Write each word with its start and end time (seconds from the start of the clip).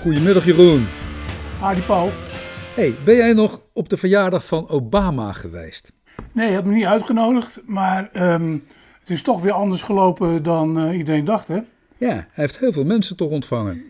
Goedemiddag 0.00 0.44
Jeroen. 0.44 0.86
Hardy 1.58 1.80
Paul. 1.80 2.10
Hey, 2.74 2.94
ben 3.04 3.16
jij 3.16 3.32
nog 3.32 3.60
op 3.72 3.88
de 3.88 3.96
verjaardag 3.96 4.46
van 4.46 4.68
Obama 4.68 5.32
geweest? 5.32 5.92
Nee, 6.32 6.46
hij 6.46 6.54
had 6.54 6.64
me 6.64 6.72
niet 6.72 6.84
uitgenodigd, 6.84 7.60
maar 7.66 8.10
ehm, 8.12 8.52
het 9.00 9.10
is 9.10 9.22
toch 9.22 9.42
weer 9.42 9.52
anders 9.52 9.82
gelopen 9.82 10.42
dan 10.42 10.78
eh, 10.78 10.98
iedereen 10.98 11.24
dacht, 11.24 11.48
hè? 11.48 11.60
Ja, 11.96 12.14
hij 12.14 12.26
heeft 12.32 12.58
heel 12.58 12.72
veel 12.72 12.84
mensen 12.84 13.16
toch 13.16 13.30
ontvangen. 13.30 13.82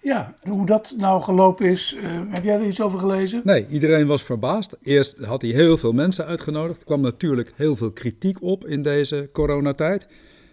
Ja, 0.00 0.34
hoe 0.42 0.66
dat 0.66 0.94
nou 0.96 1.22
gelopen 1.22 1.66
is, 1.66 1.96
eh, 2.02 2.10
heb 2.28 2.44
jij 2.44 2.54
er 2.54 2.66
iets 2.66 2.80
over 2.80 2.98
gelezen? 2.98 3.40
Nee, 3.44 3.66
iedereen 3.70 4.06
was 4.06 4.22
verbaasd. 4.22 4.76
Eerst 4.82 5.18
had 5.18 5.42
hij 5.42 5.50
heel 5.50 5.76
veel 5.76 5.92
mensen 5.92 6.26
uitgenodigd. 6.26 6.78
Er 6.78 6.86
kwam 6.86 7.00
natuurlijk 7.00 7.52
heel 7.56 7.76
veel 7.76 7.90
kritiek 7.92 8.42
op 8.42 8.66
in 8.66 8.82
deze 8.82 9.28
coronatijd. 9.32 10.06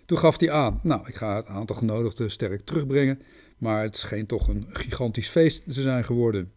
Toen 0.05 0.17
gaf 0.17 0.39
hij 0.39 0.51
aan, 0.51 0.79
nou, 0.83 1.01
ik 1.07 1.15
ga 1.15 1.35
het 1.35 1.47
aantal 1.47 1.75
genodigden 1.75 2.31
sterk 2.31 2.61
terugbrengen. 2.65 3.21
Maar 3.57 3.81
het 3.83 3.97
scheen 3.97 4.25
toch 4.25 4.47
een 4.47 4.65
gigantisch 4.69 5.29
feest 5.29 5.63
te 5.73 5.81
zijn 5.81 6.03
geworden. 6.03 6.51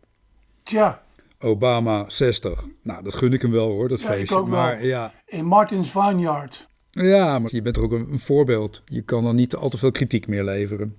Tja, 0.62 1.02
Obama 1.38 2.08
60. 2.08 2.64
Nou, 2.82 3.02
dat 3.02 3.14
gun 3.14 3.32
ik 3.32 3.42
hem 3.42 3.50
wel 3.50 3.68
hoor, 3.68 3.88
dat 3.88 4.00
Ja, 4.00 4.06
feestje. 4.06 4.36
ook 4.36 4.48
wel. 4.48 4.58
maar 4.58 4.84
ja, 4.84 5.12
in 5.26 5.44
Martin's 5.44 5.90
Vineyard. 5.90 6.68
ja, 6.90 7.38
maar 7.38 7.54
je 7.54 7.62
bent 7.62 7.76
er 7.76 7.82
ook 7.82 7.92
een, 7.92 8.12
een 8.12 8.18
voorbeeld. 8.18 8.82
Je 8.84 9.02
kan 9.02 9.24
dan 9.24 9.34
niet 9.34 9.54
al 9.54 9.68
te 9.68 9.78
veel 9.78 9.90
kritiek 9.92 10.26
meer 10.26 10.44
leveren. 10.44 10.96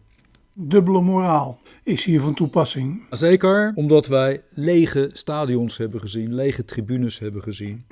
Dubbele 0.54 1.02
moraal 1.02 1.60
is 1.84 2.04
hier 2.06 2.22
van 2.22 2.34
toepassing. 2.34 3.04
Zeker 3.10 3.72
omdat 3.76 4.08
wij 4.08 4.42
lege 4.50 5.10
stadions 5.14 5.78
hebben 5.78 6.00
gezien, 6.00 6.34
lege 6.34 6.66
tribunes 6.66 7.20
hebben 7.20 7.42
gezien 7.44 7.86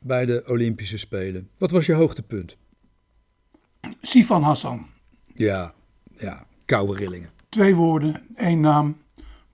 bij 0.00 0.26
de 0.26 0.42
Olympische 0.46 0.98
Spelen. 0.98 1.48
Wat 1.58 1.70
was 1.70 1.86
je 1.86 1.92
hoogtepunt? 1.92 2.56
Sifan 4.00 4.42
Hassan. 4.42 4.86
Ja, 5.34 5.74
ja, 6.18 6.46
koude 6.64 6.94
rillingen. 6.94 7.30
Twee 7.48 7.74
woorden, 7.74 8.22
één 8.36 8.60
naam. 8.60 8.96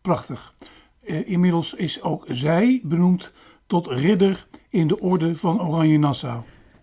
Prachtig. 0.01 0.55
Eh, 1.03 1.29
inmiddels 1.29 1.75
is 1.75 2.03
ook 2.03 2.25
zij 2.29 2.81
benoemd 2.85 3.33
tot 3.67 3.87
ridder 3.87 4.47
in 4.69 4.87
de 4.87 5.01
orde 5.01 5.37
van 5.37 5.63
Oranje 5.63 5.99
Nassau. 5.99 6.43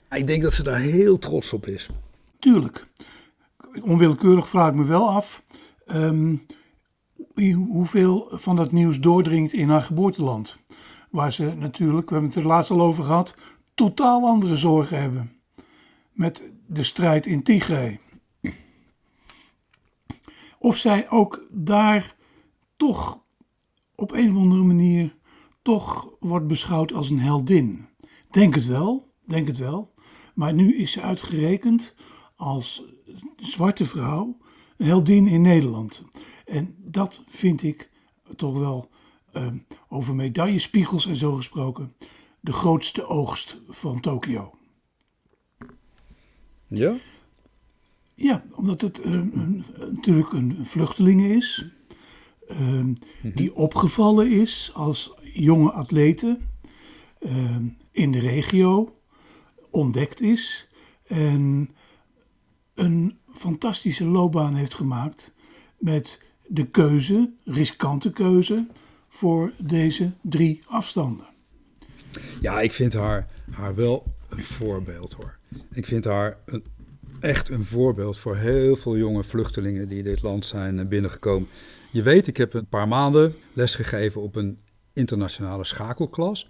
Ik 0.10 0.28
denk 0.28 0.42
dat 0.42 0.54
ze 0.54 0.64
daar 0.64 0.80
heel 0.80 1.20
trots 1.20 1.54
op 1.54 1.68
is. 1.68 1.90
Tuurlijk. 2.40 2.88
Onwillekeurig 3.82 4.50
vraag 4.50 4.70
ik 4.70 4.76
me 4.76 4.86
wel 4.86 5.10
af 5.10 5.44
ehm, 5.86 6.36
hoeveel 7.54 8.28
van 8.32 8.56
dat 8.56 8.72
nieuws 8.72 9.00
doordringt 9.00 9.54
in 9.54 9.70
haar 9.70 9.82
geboorteland. 9.82 10.58
Waar 11.10 11.34
ze 11.34 11.54
natuurlijk, 11.58 12.10
we 12.10 12.16
hebben 12.16 12.32
het 12.32 12.40
er 12.40 12.48
laatst 12.48 12.72
al 12.72 12.82
over 12.82 13.04
gehad, 13.04 13.36
totaal 13.74 14.28
andere 14.28 14.56
zorgen 14.56 15.02
hebben. 15.02 15.32
Met 16.12 16.44
de 16.70 16.84
strijd 16.84 17.26
in 17.26 17.44
Tigray. 17.44 18.00
Of 20.60 20.78
zij 20.78 21.10
ook 21.10 21.48
daar 21.52 22.16
toch 22.78 23.24
op 23.96 24.12
een 24.12 24.30
of 24.30 24.36
andere 24.36 24.64
manier 24.64 25.16
toch 25.62 26.14
wordt 26.20 26.48
beschouwd 26.48 26.94
als 26.94 27.10
een 27.10 27.20
heldin. 27.20 27.88
Denk 28.30 28.56
het 28.56 28.66
wel, 28.66 29.12
denk 29.26 29.48
het 29.48 29.58
wel. 29.58 29.94
Maar 30.34 30.54
nu 30.54 30.78
is 30.78 30.92
ze 30.92 31.02
uitgerekend 31.02 31.96
als 32.36 32.84
zwarte 33.36 33.86
vrouw 33.86 34.38
een 34.78 34.86
heldin 34.86 35.28
in 35.28 35.42
Nederland. 35.42 36.04
En 36.46 36.76
dat 36.78 37.24
vind 37.28 37.64
ik 37.64 37.90
toch 38.36 38.60
wel, 38.60 38.90
eh, 39.32 39.48
over 39.90 40.16
medaillespiegels 40.16 41.06
en 41.06 41.16
zo 41.16 41.32
gesproken, 41.32 41.96
de 42.40 42.54
grootste 42.54 43.08
oogst 43.08 43.62
van 43.68 44.00
Tokio. 44.00 44.59
Ja? 46.70 46.96
Ja, 48.16 48.44
omdat 48.56 48.82
het 48.82 49.02
eh, 49.02 49.12
een, 49.12 49.64
natuurlijk 49.92 50.34
een 50.34 50.58
vluchteling 50.66 51.24
is. 51.24 51.66
eh, 52.48 52.84
Die 53.22 53.56
opgevallen 53.56 54.32
is 54.32 54.72
als 54.74 55.14
jonge 55.34 55.72
atlete. 55.72 56.38
eh, 57.20 57.56
in 57.92 58.12
de 58.12 58.20
regio. 58.20 58.94
Ontdekt 59.70 60.22
is. 60.22 60.68
En 61.08 61.70
een 62.74 63.18
fantastische 63.34 64.06
loopbaan 64.06 64.56
heeft 64.56 64.74
gemaakt. 64.74 65.34
Met 65.78 66.22
de 66.48 66.66
keuze, 66.68 67.34
riskante 67.44 68.12
keuze. 68.12 68.68
Voor 69.10 69.54
deze 69.58 70.12
drie 70.22 70.62
afstanden. 70.68 71.26
Ja, 72.42 72.62
ik 72.62 72.74
vind 72.74 72.94
haar, 72.94 73.28
haar 73.52 73.76
wel 73.76 74.04
een 74.30 74.44
voorbeeld 74.44 75.14
hoor. 75.14 75.39
Ik 75.72 75.86
vind 75.86 76.04
haar 76.04 76.38
een, 76.46 76.64
echt 77.20 77.50
een 77.50 77.64
voorbeeld 77.64 78.18
voor 78.18 78.36
heel 78.36 78.76
veel 78.76 78.98
jonge 78.98 79.24
vluchtelingen 79.24 79.88
die 79.88 80.04
dit 80.04 80.22
land 80.22 80.46
zijn 80.46 80.80
eh, 80.80 80.86
binnengekomen. 80.86 81.48
Je 81.92 82.02
weet, 82.02 82.28
ik 82.28 82.38
heb 82.38 82.54
een 82.54 82.68
paar 82.68 82.88
maanden 82.88 83.36
lesgegeven 83.54 84.22
op 84.22 84.36
een 84.36 84.58
internationale 84.94 85.66
schakelklas. 85.66 86.50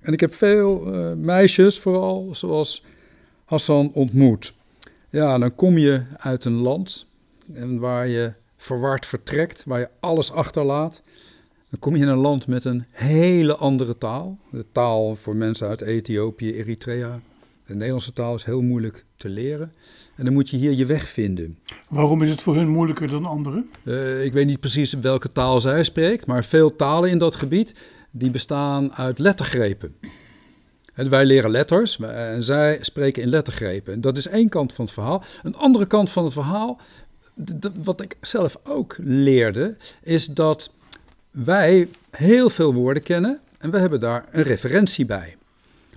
En 0.00 0.12
ik 0.12 0.20
heb 0.20 0.34
veel 0.34 0.94
eh, 0.94 1.12
meisjes, 1.12 1.78
vooral 1.78 2.34
zoals 2.34 2.82
Hassan, 3.44 3.90
ontmoet. 3.92 4.54
Ja, 5.10 5.38
dan 5.38 5.54
kom 5.54 5.78
je 5.78 6.02
uit 6.16 6.44
een 6.44 6.60
land 6.60 7.06
en 7.52 7.78
waar 7.78 8.08
je 8.08 8.32
verward 8.56 9.06
vertrekt, 9.06 9.64
waar 9.64 9.80
je 9.80 9.88
alles 10.00 10.32
achterlaat. 10.32 11.02
Dan 11.70 11.78
kom 11.78 11.96
je 11.96 12.02
in 12.02 12.08
een 12.08 12.18
land 12.18 12.46
met 12.46 12.64
een 12.64 12.84
hele 12.90 13.56
andere 13.56 13.98
taal. 13.98 14.38
De 14.50 14.64
taal 14.72 15.16
voor 15.16 15.36
mensen 15.36 15.68
uit 15.68 15.80
Ethiopië, 15.80 16.52
Eritrea. 16.52 17.20
De 17.70 17.76
Nederlandse 17.76 18.12
taal 18.12 18.34
is 18.34 18.44
heel 18.44 18.62
moeilijk 18.62 19.04
te 19.16 19.28
leren. 19.28 19.72
En 20.16 20.24
dan 20.24 20.32
moet 20.32 20.50
je 20.50 20.56
hier 20.56 20.72
je 20.72 20.86
weg 20.86 21.08
vinden. 21.08 21.58
Waarom 21.88 22.22
is 22.22 22.30
het 22.30 22.40
voor 22.40 22.54
hun 22.54 22.68
moeilijker 22.68 23.08
dan 23.08 23.24
anderen? 23.24 23.70
Eh, 23.84 24.24
ik 24.24 24.32
weet 24.32 24.46
niet 24.46 24.60
precies 24.60 24.92
welke 24.92 25.28
taal 25.28 25.60
zij 25.60 25.84
spreekt, 25.84 26.26
maar 26.26 26.44
veel 26.44 26.76
talen 26.76 27.10
in 27.10 27.18
dat 27.18 27.36
gebied 27.36 27.74
die 28.10 28.30
bestaan 28.30 28.94
uit 28.94 29.18
lettergrepen. 29.18 29.94
En 30.94 31.10
wij 31.10 31.24
leren 31.24 31.50
letters 31.50 32.00
en 32.00 32.44
zij 32.44 32.78
spreken 32.80 33.22
in 33.22 33.28
lettergrepen. 33.28 33.92
En 33.92 34.00
dat 34.00 34.16
is 34.16 34.26
één 34.26 34.48
kant 34.48 34.72
van 34.72 34.84
het 34.84 34.94
verhaal. 34.94 35.24
Een 35.42 35.56
andere 35.56 35.86
kant 35.86 36.10
van 36.10 36.24
het 36.24 36.32
verhaal, 36.32 36.80
wat 37.82 38.00
ik 38.00 38.16
zelf 38.20 38.56
ook 38.64 38.96
leerde, 38.98 39.76
is 40.02 40.26
dat 40.26 40.72
wij 41.30 41.88
heel 42.10 42.50
veel 42.50 42.74
woorden 42.74 43.02
kennen 43.02 43.40
en 43.58 43.70
we 43.70 43.78
hebben 43.78 44.00
daar 44.00 44.28
een 44.30 44.42
referentie 44.42 45.06
bij. 45.06 45.36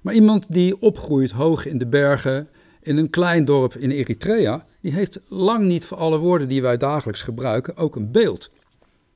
Maar 0.03 0.14
iemand 0.14 0.46
die 0.50 0.81
opgroeit 0.81 1.31
hoog 1.31 1.66
in 1.66 1.78
de 1.78 1.88
bergen, 1.88 2.50
in 2.81 2.97
een 2.97 3.09
klein 3.09 3.46
dorp 3.46 3.75
in 3.75 3.91
Eritrea, 3.91 4.66
die 4.81 4.94
heeft 4.94 5.19
lang 5.28 5.66
niet 5.66 5.86
voor 5.86 5.97
alle 5.97 6.18
woorden 6.18 6.47
die 6.47 6.62
wij 6.62 6.78
dagelijks 6.78 7.22
gebruiken 7.22 7.78
ook 7.78 7.96
een 7.96 8.12
beeld. 8.12 8.52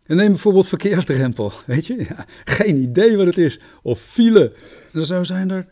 En 0.04 0.16
neem 0.16 0.28
bijvoorbeeld 0.28 0.68
verkeersdrempel, 0.68 1.52
weet 1.66 1.86
je? 1.86 2.08
Geen 2.46 2.82
idee 2.82 3.18
wat 3.18 3.26
het 3.26 3.38
is. 3.38 3.60
Of 3.82 4.00
file. 4.00 4.54
Zo 4.94 5.24
zijn 5.24 5.50
er 5.50 5.68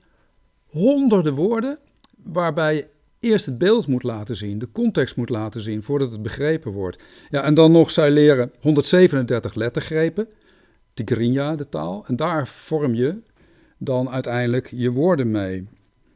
honderden 0.66 1.34
woorden 1.34 1.78
waarbij 2.24 2.76
je 2.76 2.88
eerst 3.20 3.46
het 3.46 3.58
beeld 3.58 3.88
moet 3.88 4.04
laten 4.04 4.36
zien, 4.36 4.60
de 4.60 4.72
context 4.72 5.16
moet 5.16 5.30
laten 5.30 5.62
zien 5.62 5.84
voordat 5.84 6.12
het 6.12 6.22
begrepen 6.22 6.72
wordt. 6.72 7.04
Ja, 7.30 7.44
en 7.44 7.54
dan 7.54 7.72
nog, 7.72 7.92
zij 7.92 8.12
leren 8.12 8.52
137 8.60 9.56
lettergrepen, 9.56 10.28
Tigrinya, 10.94 11.56
de 11.56 11.70
taal. 11.70 12.06
En 12.08 12.16
daar 12.16 12.48
vorm 12.48 12.94
je 12.94 13.22
dan 13.78 14.10
uiteindelijk 14.10 14.70
je 14.72 14.92
woorden 14.92 15.32
mee 15.32 15.68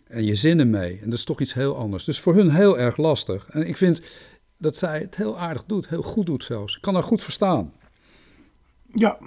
en 0.07 0.25
je 0.25 0.35
zinnen 0.35 0.69
mee. 0.69 0.99
En 1.01 1.09
dat 1.09 1.19
is 1.19 1.23
toch 1.23 1.41
iets 1.41 1.53
heel 1.53 1.75
anders. 1.75 2.03
Dus 2.03 2.19
voor 2.19 2.35
hun 2.35 2.49
heel 2.49 2.79
erg 2.79 2.97
lastig. 2.97 3.49
En 3.49 3.67
ik 3.67 3.77
vind 3.77 4.01
dat 4.57 4.77
zij 4.77 4.99
het 4.99 5.15
heel 5.15 5.37
aardig 5.37 5.65
doet, 5.65 5.89
heel 5.89 6.01
goed 6.01 6.25
doet 6.25 6.43
zelfs. 6.43 6.75
Ik 6.75 6.81
kan 6.81 6.93
haar 6.93 7.03
goed 7.03 7.21
verstaan. 7.21 7.73
Ja, 8.93 9.19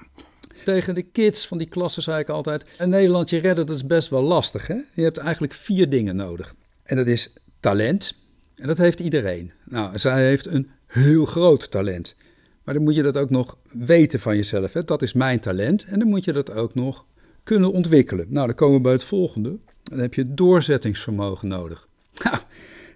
Tegen 0.65 0.95
de 0.95 1.03
kids 1.03 1.47
van 1.47 1.59
die 1.59 1.69
klasse 1.69 2.01
zei 2.01 2.21
ik 2.21 2.29
altijd: 2.29 2.65
een 2.79 2.89
Nederlandje 2.89 3.39
redden, 3.39 3.67
dat 3.67 3.77
is 3.77 3.87
best 3.87 4.09
wel 4.09 4.23
lastig. 4.23 4.67
Hè? 4.67 4.77
Je 4.93 5.03
hebt 5.03 5.19
eigenlijk 5.19 5.53
vier 5.53 5.89
dingen 5.89 6.17
nodig. 6.17 6.55
En 6.83 6.97
dat 6.97 7.07
is 7.07 7.33
talent. 7.61 8.21
En 8.55 8.67
dat 8.67 8.79
heeft 8.79 9.01
iedereen. 9.01 9.53
Nou, 9.65 9.99
zij 9.99 10.27
heeft 10.27 10.47
een 10.47 10.71
heel 10.87 11.25
groot 11.25 11.71
talent. 11.71 12.15
Maar 12.65 12.75
dan 12.75 12.83
moet 12.83 12.95
je 12.95 13.03
dat 13.03 13.17
ook 13.17 13.31
nog 13.31 13.59
weten 13.73 14.21
van 14.21 14.37
jezelf. 14.37 14.73
Hè? 14.73 14.85
Dat 14.85 15.03
is 15.03 15.13
mijn 15.13 15.41
talent. 15.41 15.85
En 15.85 15.99
dan 15.99 16.09
moet 16.09 16.25
je 16.25 16.33
dat 16.33 16.51
ook 16.51 16.75
nog 16.75 17.07
kunnen 17.43 17.73
ontwikkelen. 17.73 18.27
Nou, 18.29 18.47
dan 18.47 18.55
komen 18.57 18.77
we 18.77 18.83
bij 18.83 18.93
het 18.93 19.05
volgende. 19.05 19.57
Dan 19.83 19.99
heb 19.99 20.15
je 20.15 20.35
doorzettingsvermogen 20.35 21.49
nodig. 21.49 21.89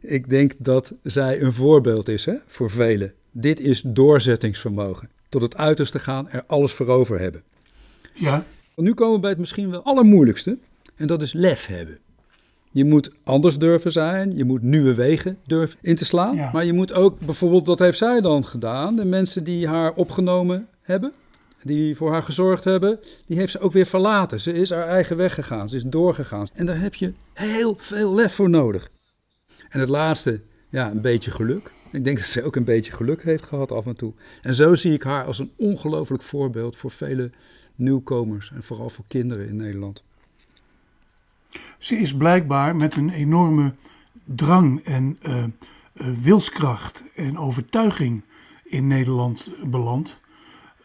Ik 0.01 0.31
denk 0.31 0.53
dat 0.59 0.95
zij 1.03 1.41
een 1.41 1.53
voorbeeld 1.53 2.09
is 2.09 2.25
hè, 2.25 2.35
voor 2.47 2.71
velen. 2.71 3.13
Dit 3.31 3.61
is 3.61 3.81
doorzettingsvermogen. 3.81 5.09
Tot 5.29 5.43
het 5.43 5.57
uiterste 5.57 5.99
gaan, 5.99 6.29
er 6.31 6.45
alles 6.47 6.73
voor 6.73 6.87
over 6.87 7.21
hebben. 7.21 7.43
ja, 8.15 8.45
Nu 8.75 8.95
komen 8.95 9.15
we 9.15 9.21
bij 9.21 9.31
het 9.31 9.39
misschien 9.39 9.71
wel 9.71 9.83
allermoeilijkste. 9.83 10.59
En 10.97 11.07
dat 11.07 11.23
is 11.23 11.33
lef 11.33 11.67
hebben. 11.67 11.99
Je 12.71 12.85
moet 12.85 13.11
anders 13.25 13.59
durven 13.59 13.93
zijn. 13.93 14.37
Je 14.37 14.45
moet 14.45 14.63
nieuwe 14.63 14.95
wegen 14.95 15.39
durven 15.47 15.79
in 15.83 15.97
te 15.97 16.05
slaan. 16.05 16.35
Ja. 16.35 16.51
Maar 16.53 16.65
je 16.65 16.73
moet 16.73 16.93
ook, 16.93 17.21
bijvoorbeeld, 17.21 17.67
dat 17.67 17.79
heeft 17.79 17.99
zij 17.99 18.21
dan 18.21 18.45
gedaan. 18.45 18.97
De 18.97 19.05
mensen 19.05 19.45
die 19.45 19.69
haar 19.69 19.93
opgenomen 19.95 20.69
hebben, 20.83 21.13
die 21.67 21.97
voor 21.97 22.11
haar 22.11 22.23
gezorgd 22.23 22.65
hebben, 22.65 23.01
die 23.27 23.39
heeft 23.39 23.53
ze 23.53 23.59
ook 23.59 23.73
weer 23.73 23.87
verlaten. 23.87 24.41
Ze 24.41 24.53
is 24.53 24.71
haar 24.71 24.89
eigen 24.89 25.17
weg 25.17 25.35
gegaan. 25.35 25.69
Ze 25.69 25.77
is 25.77 25.83
doorgegaan. 25.83 26.47
En 26.55 26.67
daar 26.67 26.81
heb 26.81 26.95
je 26.95 27.13
heel 27.33 27.75
veel 27.79 28.15
lef 28.15 28.35
voor 28.35 28.51
nodig. 28.51 28.91
En 29.69 29.81
het 29.81 29.89
laatste, 29.89 30.41
ja, 30.69 30.91
een 30.91 31.01
beetje 31.01 31.31
geluk. 31.31 31.73
Ik 31.93 32.05
denk 32.05 32.17
dat 32.17 32.27
ze 32.27 32.43
ook 32.43 32.57
een 32.57 32.65
beetje 32.65 32.93
geluk 32.93 33.23
heeft 33.23 33.45
gehad 33.45 33.73
af 33.73 33.87
en 33.87 33.97
toe. 33.97 34.13
En 34.43 34.55
zo 34.55 34.75
zie 34.75 34.93
ik 34.93 35.03
haar 35.03 35.25
als 35.25 35.39
een 35.39 35.53
ongelooflijk 35.57 36.23
voorbeeld 36.23 36.77
voor 36.77 36.91
vele 36.91 37.31
nieuwkomers 37.75 38.51
en 38.55 38.63
vooral 38.63 38.91
voor 38.91 39.05
kinderen 39.09 39.49
in 39.49 39.57
Nederland. 39.57 40.03
Ze 41.79 41.97
is 41.97 42.15
blijkbaar 42.15 42.77
met 42.77 42.97
een 42.97 43.11
enorme 43.11 43.75
drang 44.25 44.85
en 44.85 45.19
uh, 45.23 45.45
uh, 45.95 46.07
wilskracht 46.23 47.05
en 47.15 47.39
overtuiging 47.39 48.23
in 48.65 48.87
Nederland 48.87 49.51
beland. 49.65 50.21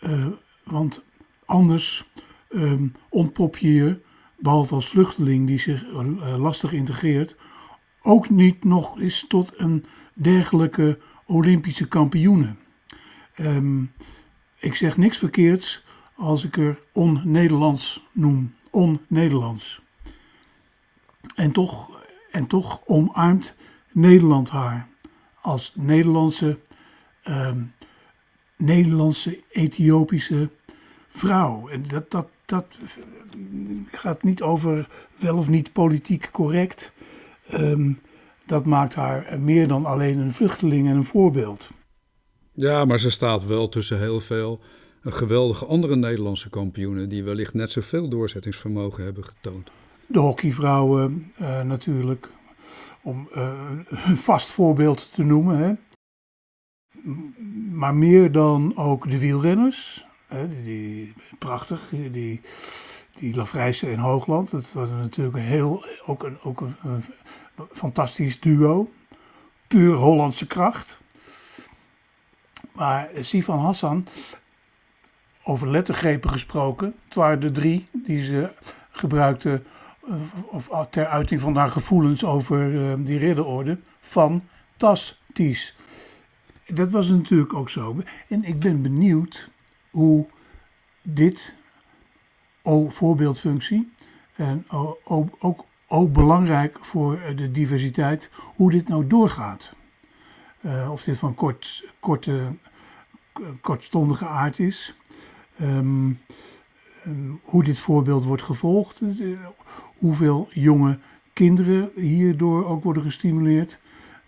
Uh, 0.02 0.28
want 0.72 1.04
anders 1.46 2.10
um, 2.50 2.94
ontpop 3.10 3.58
je 3.58 3.74
je, 3.74 4.02
behalve 4.38 4.76
als 4.76 4.90
vluchteling 4.90 5.48
die 5.48 5.60
zich 5.60 5.84
lastig 6.38 6.72
integreert, 6.72 7.38
ook 8.02 8.30
niet 8.30 8.64
nog 8.64 9.00
eens 9.00 9.26
tot 9.28 9.52
een 9.56 9.86
dergelijke 10.14 11.00
Olympische 11.26 11.88
kampioene. 11.88 12.56
Um, 13.38 13.92
ik 14.60 14.76
zeg 14.76 14.98
niks 14.98 15.18
verkeerds 15.18 15.84
als 16.16 16.46
ik 16.46 16.58
er 16.58 16.80
on-Nederlands 16.92 18.08
noem. 18.12 18.56
On-Nederlands. 18.70 19.82
En 21.36 21.52
toch, 21.52 21.92
en 22.32 22.48
toch 22.48 22.82
omarmt 22.86 23.56
Nederland 23.92 24.50
haar 24.50 24.88
als 25.42 25.74
Nederlandse, 25.76 26.60
um, 27.24 27.74
Nederlandse 28.58 29.44
Ethiopische 29.52 30.50
vrouw. 31.12 31.68
En 31.68 31.88
dat, 31.88 32.12
dat, 32.12 32.28
dat 32.46 32.80
gaat 33.92 34.24
niet 34.24 34.42
over 34.42 34.88
wel 35.16 35.38
of 35.38 35.50
niet 35.50 35.74
politiek 35.74 36.30
correct. 36.32 36.94
Um, 37.54 38.02
dat 38.46 38.66
maakt 38.66 38.96
haar 38.96 39.40
meer 39.40 39.68
dan 39.68 39.86
alleen 39.86 40.20
een 40.20 40.32
vluchteling 40.32 40.88
en 40.88 40.96
een 40.96 41.04
voorbeeld. 41.04 41.70
Ja, 42.54 42.86
maar 42.86 43.00
ze 43.00 43.10
staat 43.10 43.46
wel 43.46 43.70
tussen 43.70 44.00
heel 44.00 44.20
veel 44.20 44.60
geweldige 45.04 45.66
andere 45.66 45.96
Nederlandse 45.96 46.50
kampioenen 46.50 47.10
die 47.10 47.24
wellicht 47.24 47.54
net 47.54 47.72
zoveel 47.72 48.10
doorzettingsvermogen 48.10 49.04
hebben 49.04 49.24
getoond. 49.24 49.72
De 50.08 50.20
hockeyvrouwen 50.20 51.32
uh, 51.42 51.62
natuurlijk, 51.62 52.30
om 53.02 53.30
uh, 53.36 53.52
een 53.90 54.18
vast 54.18 54.50
voorbeeld 54.50 55.14
te 55.14 55.24
noemen. 55.24 55.58
Hè. 55.58 55.74
Maar 57.72 57.96
meer 57.96 58.32
dan 58.32 58.78
ook 58.78 59.10
de 59.10 59.20
wielrenners. 59.20 60.06
Die, 60.32 60.64
die, 60.64 61.14
prachtig, 61.40 61.90
die, 61.90 62.42
die 63.16 63.34
in 63.82 63.98
Hoogland. 63.98 64.52
Dat 64.52 64.72
was 64.72 64.90
natuurlijk 64.90 65.36
een 65.36 65.42
heel, 65.42 65.86
ook 66.06 66.24
een, 66.24 66.38
ook 66.42 66.62
een, 66.62 67.04
fantastisch 67.72 68.40
duo. 68.40 68.92
Puur 69.68 69.96
Hollandse 69.96 70.48
kracht. 70.48 71.02
Maar 72.72 73.10
Sifan 73.20 73.60
Hassan, 73.60 74.06
over 75.44 75.70
lettergrepen 75.70 76.30
gesproken, 76.30 76.96
het 77.06 77.16
waren 77.16 77.40
de 77.40 77.52
drie 77.52 77.88
die 77.92 78.24
ze 78.24 78.52
gebruikte 78.92 79.62
eh, 80.08 80.14
of 80.46 80.88
ter 80.90 81.06
uiting 81.06 81.42
van 81.42 81.56
haar 81.56 81.72
gevoelens 81.72 82.26
over 82.26 82.72
uh, 82.72 82.94
die 82.98 83.18
ridderorde. 83.18 83.78
Fantastisch. 84.00 85.76
Dat 86.68 86.92
was 86.92 87.10
natuurlijk 87.10 87.54
ook 87.54 87.70
zo. 87.70 87.96
En 88.28 88.44
ik 88.44 88.60
ben 88.60 88.82
benieuwd 88.82 89.50
hoe 89.92 90.26
dit 91.02 91.56
o, 92.62 92.90
voorbeeldfunctie 92.90 93.92
en 94.36 94.66
ook 95.38 95.66
ook 95.92 96.14
belangrijk 96.14 96.78
voor 96.82 97.20
eh, 97.20 97.38
de 97.38 97.52
diversiteit 97.52 98.30
hoe 98.56 98.72
dit 98.72 98.88
nou 98.88 99.08
doorgaat. 99.08 99.74
Uh, 100.62 100.92
of 100.92 101.04
dit 101.04 101.18
van 101.18 101.34
kort, 101.34 101.86
korte, 102.00 102.48
kortstondige 103.62 104.26
aard 104.26 104.60
is. 104.60 104.96
Um, 105.62 106.20
um, 107.08 107.40
hoe 107.44 107.64
dit 107.64 107.80
voorbeeld 107.80 108.26
wordt 108.26 108.44
gevolgd. 108.44 109.02
Uh, 109.02 109.40
hoeveel 109.98 110.48
jonge 110.52 111.00
kinderen 111.34 111.92
hierdoor 111.96 112.66
ook 112.66 112.84
worden 112.84 113.04
gestimuleerd. 113.04 113.80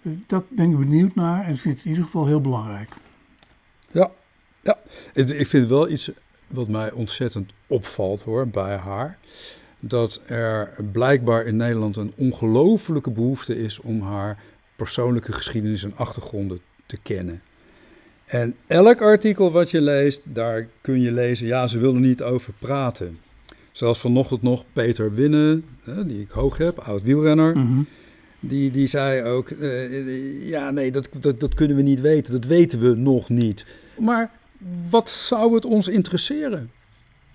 Dat 0.01 0.49
ben 0.49 0.71
ik 0.71 0.77
benieuwd 0.77 1.15
naar 1.15 1.43
en 1.43 1.57
vind 1.57 1.75
het 1.75 1.83
in 1.83 1.89
ieder 1.89 2.05
geval 2.05 2.25
heel 2.25 2.41
belangrijk. 2.41 2.89
Ja, 4.63 4.77
ik 5.13 5.47
vind 5.47 5.67
wel 5.67 5.89
iets 5.89 6.11
wat 6.47 6.67
mij 6.67 6.91
ontzettend 6.91 7.51
opvalt 7.67 8.23
hoor, 8.23 8.47
bij 8.47 8.75
haar 8.75 9.17
dat 9.79 10.21
er 10.25 10.73
blijkbaar 10.91 11.45
in 11.45 11.55
Nederland 11.55 11.97
een 11.97 12.13
ongelofelijke 12.15 13.09
behoefte 13.11 13.57
is 13.57 13.79
om 13.79 14.01
haar 14.01 14.43
persoonlijke 14.75 15.31
geschiedenis 15.31 15.83
en 15.83 15.93
achtergronden 15.95 16.59
te 16.85 16.97
kennen. 16.97 17.41
En 18.25 18.55
elk 18.67 19.01
artikel 19.01 19.51
wat 19.51 19.71
je 19.71 19.81
leest, 19.81 20.21
daar 20.23 20.67
kun 20.81 21.01
je 21.01 21.11
lezen, 21.11 21.47
ja, 21.47 21.67
ze 21.67 21.79
willen 21.79 22.01
niet 22.01 22.21
over 22.21 22.53
praten. 22.59 23.19
Zoals 23.71 23.99
vanochtend 23.99 24.41
nog 24.41 24.63
Peter 24.73 25.13
Winnen, 25.13 25.65
die 26.05 26.21
ik 26.21 26.29
hoog 26.29 26.57
heb, 26.57 26.79
oud 26.79 27.01
wielrenner. 27.03 27.57
Mm 27.57 27.87
die, 28.45 28.71
die 28.71 28.87
zei 28.87 29.23
ook, 29.23 29.49
uh, 29.49 30.49
ja 30.49 30.71
nee, 30.71 30.91
dat, 30.91 31.09
dat, 31.19 31.39
dat 31.39 31.53
kunnen 31.53 31.77
we 31.77 31.83
niet 31.83 32.01
weten, 32.01 32.33
dat 32.33 32.45
weten 32.45 32.79
we 32.79 32.95
nog 32.95 33.29
niet. 33.29 33.65
Maar 33.99 34.31
wat 34.89 35.09
zou 35.09 35.55
het 35.55 35.65
ons 35.65 35.87
interesseren? 35.87 36.71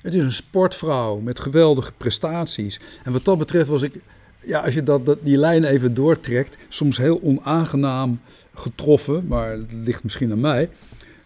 Het 0.00 0.14
is 0.14 0.22
een 0.22 0.32
sportvrouw 0.32 1.18
met 1.18 1.40
geweldige 1.40 1.92
prestaties. 1.92 2.80
En 3.04 3.12
wat 3.12 3.24
dat 3.24 3.38
betreft 3.38 3.68
was 3.68 3.82
ik, 3.82 3.94
ja, 4.40 4.60
als 4.60 4.74
je 4.74 4.82
dat, 4.82 5.06
dat, 5.06 5.18
die 5.22 5.36
lijn 5.36 5.64
even 5.64 5.94
doortrekt, 5.94 6.56
soms 6.68 6.96
heel 6.96 7.20
onaangenaam 7.22 8.20
getroffen, 8.54 9.26
maar 9.26 9.50
het 9.50 9.72
ligt 9.72 10.02
misschien 10.02 10.32
aan 10.32 10.40
mij, 10.40 10.70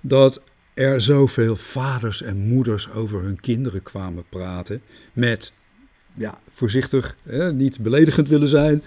dat 0.00 0.40
er 0.74 1.00
zoveel 1.00 1.56
vaders 1.56 2.22
en 2.22 2.36
moeders 2.36 2.90
over 2.92 3.22
hun 3.22 3.40
kinderen 3.40 3.82
kwamen 3.82 4.24
praten. 4.28 4.82
Met, 5.12 5.52
ja, 6.14 6.38
voorzichtig, 6.52 7.16
hè, 7.22 7.52
niet 7.52 7.80
beledigend 7.80 8.28
willen 8.28 8.48
zijn, 8.48 8.82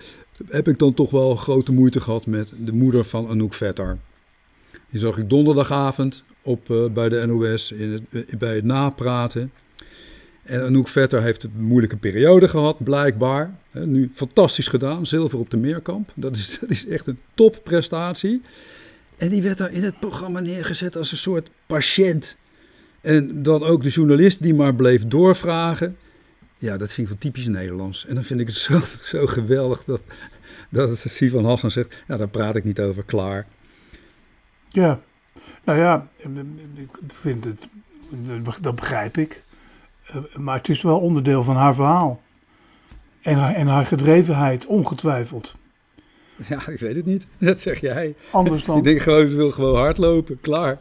heb 0.48 0.68
ik 0.68 0.80
dan 0.80 0.94
toch 0.94 1.12
wel 1.12 1.36
grote 1.36 1.72
moeite 1.72 2.02
gehad 2.02 2.26
met 2.26 2.54
de 2.58 2.74
moeder 2.74 3.06
van 3.06 3.28
Anouk 3.28 3.54
Vetter. 3.54 3.98
Die 4.90 5.00
zag 5.00 5.18
ik 5.18 5.30
donderdagavond 5.30 6.24
op, 6.46 6.70
uh, 6.70 6.86
bij 6.86 7.10
de 7.10 7.26
NOS 7.26 7.72
in 7.72 8.08
uh, 8.10 8.24
bij 8.38 8.56
het 8.56 8.64
napraten. 8.64 9.52
En 10.44 10.62
Anouk 10.62 10.88
Vetter 10.88 11.22
heeft 11.22 11.44
een 11.44 11.52
moeilijke 11.56 11.98
periode 11.98 12.48
gehad, 12.48 12.84
blijkbaar. 12.84 13.56
Nu 13.72 14.12
fantastisch 14.14 14.68
gedaan, 14.68 15.06
zilver 15.06 15.40
op 15.40 15.50
de 15.50 15.58
meerkamp. 15.58 16.12
Dat 16.16 16.36
is, 16.36 16.58
dat 16.60 16.70
is 16.70 16.88
echt 16.88 17.08
een 17.08 17.20
topprestatie. 17.34 18.42
En 19.18 19.30
die 19.30 19.42
werd 19.42 19.58
daar 19.58 19.72
in 19.72 19.84
het 19.84 20.00
programma 20.00 20.40
neergezet 20.40 20.98
als 20.98 21.12
een 21.12 21.18
soort 21.18 21.50
patiënt. 21.66 22.38
En 23.02 23.44
dan 23.44 23.64
ook 23.64 23.84
de 23.84 23.90
journalist 23.90 24.42
die 24.42 24.54
maar 24.54 24.76
bleef 24.76 25.06
doorvragen. 25.06 25.98
Ja, 26.58 26.78
dat 26.78 26.94
vind 26.94 27.08
ik 27.08 27.14
wel 27.14 27.32
typisch 27.32 27.48
Nederlands. 27.48 28.06
En 28.06 28.16
dan 28.16 28.24
vind 28.24 28.40
ik 28.40 28.48
het 28.48 28.56
zo, 28.56 28.82
zo 29.14 29.26
geweldig 29.26 29.84
dat, 29.84 30.02
dat 30.70 31.04
Sivan 31.08 31.46
Hassan 31.46 31.72
zegt... 31.72 32.04
ja, 32.08 32.18
daar 32.18 32.28
praat 32.28 32.56
ik 32.56 32.64
niet 32.64 32.80
over, 32.80 33.04
klaar. 33.04 33.48
Ja, 34.70 35.02
nou 35.66 35.80
ja, 35.80 36.08
ik 36.76 36.90
vind 37.08 37.44
het... 37.44 37.68
Dat 38.62 38.76
begrijp 38.76 39.18
ik. 39.18 39.44
Eh, 40.08 40.16
maar 40.36 40.58
het 40.58 40.70
is 40.70 40.82
wel 40.82 41.00
onderdeel 41.00 41.44
van 41.44 41.56
haar 41.56 41.76
verhaal. 41.76 42.22
En 43.22 43.36
haar, 43.36 43.54
en 43.54 43.68
haar 43.68 43.86
gedrevenheid, 43.86 44.66
ongetwijfeld. 44.66 45.56
Ja, 46.48 46.68
ik 46.68 46.80
weet 46.80 46.96
het 46.96 47.06
niet. 47.06 47.28
Dat 47.38 47.62
zeg 47.62 47.82
jij. 47.82 48.16
Anders 48.32 48.66
dan... 48.66 48.78
ik 48.78 48.84
denk 48.84 49.02
gewoon, 49.02 49.28
ze 49.28 49.36
wil 49.36 49.52
gewoon 49.52 49.78
hardlopen, 49.78 50.42
klaar. 50.42 50.80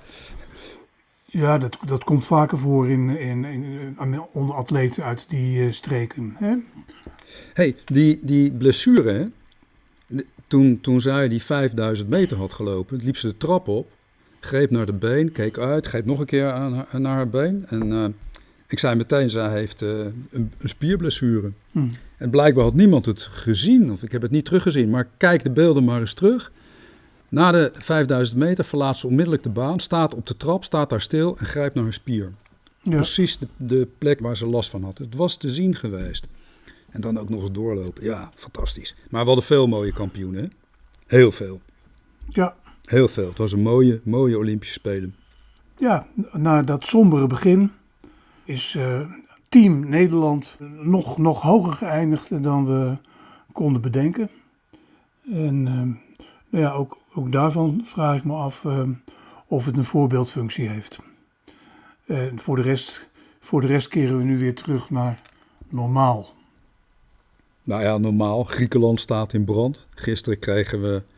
Ja, 1.24 1.58
dat, 1.58 1.78
dat 1.86 2.04
komt 2.04 2.26
vaker 2.26 2.58
voor 2.58 2.90
in, 2.90 3.18
in, 3.18 3.44
in, 3.44 4.22
onder 4.32 4.54
atleten 4.54 5.04
uit 5.04 5.26
die 5.28 5.58
uh, 5.58 5.72
streken. 5.72 6.36
Hè? 6.38 6.54
hey, 7.54 7.76
die, 7.84 8.18
die 8.22 8.52
blessure, 8.52 9.12
hè? 9.12 9.24
Toen, 10.46 10.80
toen 10.80 11.00
zij 11.00 11.28
die 11.28 11.42
5000 11.42 12.08
meter 12.08 12.36
had 12.36 12.52
gelopen, 12.52 13.00
liep 13.02 13.16
ze 13.16 13.26
de 13.26 13.36
trap 13.36 13.68
op, 13.68 13.90
greep 14.44 14.70
naar 14.70 14.86
de 14.86 14.92
been, 14.92 15.32
keek 15.32 15.58
uit, 15.58 15.86
greep 15.86 16.04
nog 16.04 16.18
een 16.18 16.26
keer 16.26 16.52
aan 16.52 16.74
haar, 16.74 17.00
naar 17.00 17.14
haar 17.14 17.28
been 17.28 17.64
en... 17.68 17.90
Uh, 17.90 18.06
ik 18.68 18.78
zei 18.78 18.94
meteen, 18.94 19.30
zij 19.30 19.50
heeft 19.50 19.82
uh, 19.82 19.98
een, 19.98 20.52
een, 20.58 20.68
spierblessure. 20.68 21.52
Hmm. 21.70 21.92
En 22.16 22.30
blijkbaar 22.30 22.64
had 22.64 22.74
niemand 22.74 23.06
het 23.06 23.22
gezien, 23.22 23.92
of 23.92 24.02
ik 24.02 24.12
heb 24.12 24.22
het 24.22 24.30
niet 24.30 24.44
teruggezien. 24.44 24.90
Maar 24.90 25.08
kijk 25.16 25.42
de 25.42 25.50
beelden 25.50 25.84
maar 25.84 26.00
eens 26.00 26.14
terug. 26.14 26.52
Na 27.28 27.50
de 27.50 27.70
5000 27.74 28.38
meter 28.38 28.64
verlaat 28.64 28.96
ze 28.96 29.06
onmiddellijk 29.06 29.42
de 29.42 29.48
baan, 29.48 29.80
staat 29.80 30.14
op 30.14 30.26
de 30.26 30.36
trap, 30.36 30.64
staat 30.64 30.90
daar 30.90 31.00
stil 31.00 31.36
en 31.38 31.46
grijpt 31.46 31.74
naar 31.74 31.84
haar 31.84 31.92
spier. 31.92 32.32
Ja. 32.82 32.90
Precies 32.90 33.38
de, 33.38 33.46
de, 33.56 33.88
plek 33.98 34.20
waar 34.20 34.36
ze 34.36 34.46
last 34.46 34.70
van 34.70 34.84
had. 34.84 34.98
Het 34.98 35.14
was 35.14 35.36
te 35.36 35.50
zien 35.50 35.74
geweest. 35.74 36.26
En 36.90 37.00
dan 37.00 37.18
ook 37.18 37.28
nog 37.28 37.40
eens 37.40 37.52
doorlopen. 37.52 38.04
Ja, 38.04 38.30
fantastisch. 38.34 38.94
Maar 39.10 39.20
we 39.20 39.26
hadden 39.26 39.44
veel 39.44 39.66
mooie 39.66 39.92
kampioenen. 39.92 40.52
Heel 41.06 41.32
veel. 41.32 41.60
Ja. 42.28 42.56
Heel 42.84 43.08
veel. 43.08 43.28
Het 43.28 43.38
was 43.38 43.52
een 43.52 43.62
mooie, 43.62 44.00
mooie 44.04 44.38
Olympische 44.38 44.74
Spelen. 44.74 45.14
Ja, 45.76 46.06
na 46.32 46.62
dat 46.62 46.84
sombere 46.84 47.26
begin 47.26 47.70
is 48.44 48.74
uh, 48.74 49.00
Team 49.48 49.88
Nederland 49.88 50.56
nog, 50.80 51.18
nog 51.18 51.42
hoger 51.42 51.72
geëindigd 51.72 52.42
dan 52.42 52.66
we 52.66 52.96
konden 53.52 53.80
bedenken. 53.80 54.30
En 55.32 55.66
uh, 56.50 56.60
ja, 56.60 56.72
ook 56.72 56.98
ook 57.14 57.32
daarvan 57.32 57.80
vraag 57.84 58.16
ik 58.16 58.24
me 58.24 58.32
af 58.32 58.64
ehm, 58.64 58.92
of 59.46 59.64
het 59.64 59.76
een 59.76 59.84
voorbeeldfunctie 59.84 60.68
heeft. 60.68 60.98
En 62.06 62.38
voor 62.38 62.56
de, 62.56 62.62
rest, 62.62 63.08
voor 63.40 63.60
de 63.60 63.66
rest 63.66 63.88
keren 63.88 64.18
we 64.18 64.24
nu 64.24 64.38
weer 64.38 64.54
terug 64.54 64.90
naar 64.90 65.20
normaal. 65.68 66.26
Nou 67.62 67.82
ja, 67.82 67.98
normaal. 67.98 68.44
Griekenland 68.44 69.00
staat 69.00 69.32
in 69.32 69.44
brand. 69.44 69.86
Gisteren 69.90 70.38
kregen 70.38 70.82
we 70.82 70.94
eh, 70.94 71.13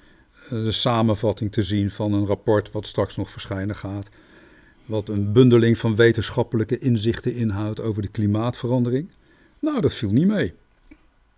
de 0.48 0.72
samenvatting 0.72 1.52
te 1.52 1.62
zien 1.62 1.90
van 1.90 2.12
een 2.12 2.26
rapport 2.26 2.72
wat 2.72 2.86
straks 2.86 3.16
nog 3.16 3.30
verschijnen 3.30 3.76
gaat. 3.76 4.08
Wat 4.86 5.08
een 5.08 5.32
bundeling 5.32 5.78
van 5.78 5.96
wetenschappelijke 5.96 6.78
inzichten 6.78 7.34
inhoudt 7.34 7.80
over 7.80 8.02
de 8.02 8.08
klimaatverandering. 8.08 9.10
Nou, 9.58 9.80
dat 9.80 9.94
viel 9.94 10.10
niet 10.10 10.26
mee. 10.26 10.54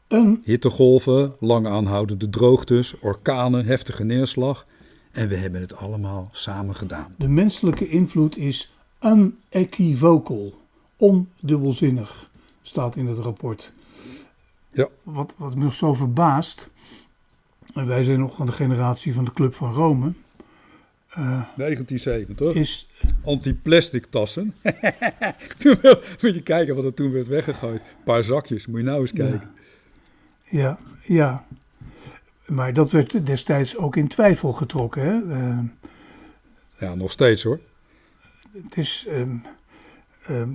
Een, 0.09 0.43
Hittegolven, 0.45 1.35
lang 1.41 1.67
aanhoudende 1.67 2.31
droogtes, 2.31 2.95
orkanen, 3.01 3.67
heftige 3.67 4.05
neerslag. 4.05 4.67
En 5.11 5.29
we 5.29 5.37
hebben 5.37 5.61
het 5.61 5.77
allemaal 5.77 6.29
samen 6.33 6.75
gedaan. 6.75 7.15
de 7.19 7.29
menselijke 7.29 7.89
invloed 7.89 8.37
is 8.37 8.73
unequivocal, 9.03 10.55
ondubbelzinnig, 10.97 12.31
staat 12.63 12.97
in 12.97 13.07
het 13.07 13.19
rapport. 13.19 13.73
Ja. 14.73 14.89
Wat, 15.03 15.35
wat 15.39 15.57
me 15.57 15.73
zo 15.73 15.95
verbaast, 15.95 16.69
en 17.75 17.87
wij 17.87 18.03
zijn 18.05 18.19
nog 18.19 18.41
aan 18.41 18.47
de 18.47 18.53
generatie 18.53 19.15
van 19.15 19.25
de 19.25 19.33
Club 19.33 19.55
van 19.55 19.73
Rome, 19.75 20.13
eh, 21.09 21.43
1970. 21.57 22.55
is 22.55 22.89
Anti-plastic 23.25 24.07
tassen. 24.11 24.55
Toen 25.59 25.77
wel- 25.83 26.01
moet 26.23 26.35
je 26.35 26.43
kijken 26.43 26.75
wat 26.75 26.85
er 26.85 26.95
toen 26.95 27.13
werd 27.13 27.27
weggegooid. 27.27 27.81
Een 27.81 28.05
paar 28.05 28.23
zakjes, 28.25 28.67
moet 28.67 28.79
je 28.79 28.85
nou 28.85 29.01
eens 29.01 29.13
kijken. 29.13 29.51
Ja, 30.45 30.79
ja. 31.03 31.47
Maar 32.47 32.73
dat 32.73 32.91
werd 32.91 33.27
destijds 33.27 33.77
ook 33.77 33.97
in 33.97 34.09
twijfel 34.09 34.53
getrokken. 34.53 35.03
Hè? 35.03 35.35
Eh, 35.35 35.59
Ja, 36.79 36.95
nog 36.95 37.11
steeds 37.11 37.43
hoor. 37.43 37.61
het 38.63 38.77
is 38.77 39.07
ehm, 39.09 39.37
ehm, 40.27 40.49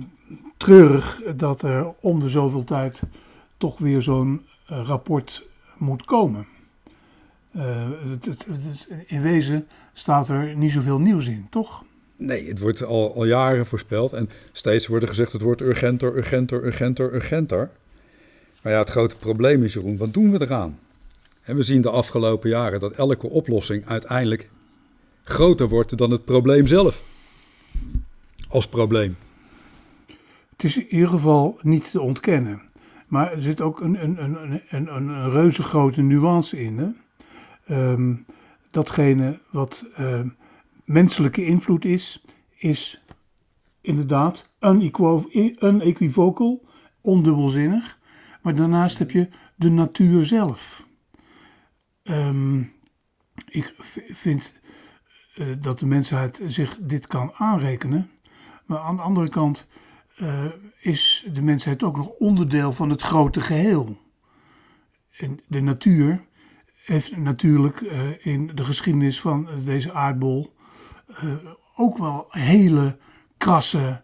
treurig 0.56 1.22
dat 1.36 1.62
er 1.62 1.86
om 2.00 2.20
de 2.20 2.28
zoveel 2.28 2.64
tijd 2.64 3.02
toch 3.56 3.78
weer 3.78 4.02
zo'n 4.02 4.46
eh, 4.66 4.82
rapport 4.86 5.46
moet 5.76 6.04
komen. 6.04 6.46
Eh, 7.54 7.88
het, 8.10 8.24
het- 8.24 8.46
het 8.46 8.64
is- 8.70 8.86
in 9.06 9.22
wezen 9.22 9.66
staat 9.92 10.28
er 10.28 10.56
niet 10.56 10.72
zoveel 10.72 10.98
nieuws 10.98 11.26
in, 11.26 11.46
toch? 11.50 11.84
Nee, 12.16 12.48
het 12.48 12.58
wordt 12.58 12.84
al, 12.84 13.14
al 13.14 13.24
jaren 13.24 13.66
voorspeld. 13.66 14.12
En 14.12 14.30
steeds 14.52 14.86
wordt 14.86 15.02
er 15.02 15.08
gezegd 15.08 15.32
het 15.32 15.42
wordt 15.42 15.60
urgenter, 15.60 16.16
urgenter, 16.16 16.64
urgenter, 16.64 17.14
urgenter. 17.14 17.70
Maar 18.62 18.72
ja, 18.72 18.78
het 18.78 18.90
grote 18.90 19.16
probleem 19.16 19.62
is, 19.64 19.72
Jeroen, 19.74 19.96
wat 19.96 20.12
doen 20.14 20.30
we 20.30 20.40
eraan? 20.42 20.78
En 21.42 21.56
we 21.56 21.62
zien 21.62 21.80
de 21.82 21.90
afgelopen 21.90 22.50
jaren 22.50 22.80
dat 22.80 22.92
elke 22.92 23.28
oplossing 23.28 23.86
uiteindelijk 23.86 24.48
groter 25.24 25.68
wordt 25.68 25.98
dan 25.98 26.10
het 26.10 26.24
probleem 26.24 26.66
zelf. 26.66 27.02
Als 28.48 28.68
probleem. 28.68 29.16
Het 30.50 30.64
is 30.64 30.76
in 30.76 30.86
ieder 30.94 31.08
geval 31.08 31.58
niet 31.62 31.90
te 31.90 32.00
ontkennen. 32.00 32.62
Maar 33.08 33.32
er 33.32 33.42
zit 33.42 33.60
ook 33.60 33.80
een, 33.80 34.02
een, 34.02 34.22
een, 34.24 34.42
een, 34.42 34.60
een, 34.70 35.08
een 35.08 35.30
reuze 35.30 35.62
grote 35.62 36.02
nuance 36.02 36.60
in. 36.62 36.78
Hè? 36.78 36.86
Ehm, 37.66 38.14
datgene 38.70 39.40
wat 39.50 39.84
ehm, 39.94 40.28
menselijke 40.84 41.46
invloed 41.46 41.84
is, 41.84 42.24
is 42.58 43.02
inderdaad 43.80 44.50
unequivo- 44.60 45.28
unequivocal, 45.60 46.66
ondubbelzinnig. 47.00 47.98
Maar 48.42 48.54
daarnaast 48.54 48.98
heb 48.98 49.10
je 49.10 49.28
de 49.56 49.70
natuur 49.70 50.24
zelf. 50.24 50.86
Ehm, 52.02 52.60
ik 53.48 53.74
vind 54.10 54.62
eh, 55.34 55.46
dat 55.60 55.78
de 55.78 55.86
mensheid 55.86 56.40
zich 56.46 56.78
dit 56.78 57.06
kan 57.06 57.32
aanrekenen. 57.32 58.10
Maar 58.66 58.78
aan 58.78 58.96
de 58.96 59.02
andere 59.02 59.28
kant 59.28 59.66
eh, 60.16 60.44
is 60.80 61.26
de 61.32 61.42
mensheid 61.42 61.82
ook 61.82 61.96
nog 61.96 62.08
onderdeel 62.08 62.72
van 62.72 62.90
het 62.90 63.02
grote 63.02 63.40
geheel. 63.40 63.98
En 65.16 65.40
de 65.46 65.60
natuur 65.60 66.24
heeft 66.84 67.16
natuurlijk 67.16 67.80
eh, 67.80 68.26
in 68.26 68.50
de 68.54 68.64
geschiedenis 68.64 69.20
van 69.20 69.48
deze 69.64 69.92
aardbol 69.92 70.52
eh, 71.06 71.24
ook 71.76 71.98
wel 71.98 72.26
hele 72.28 72.96
krasse 73.36 74.02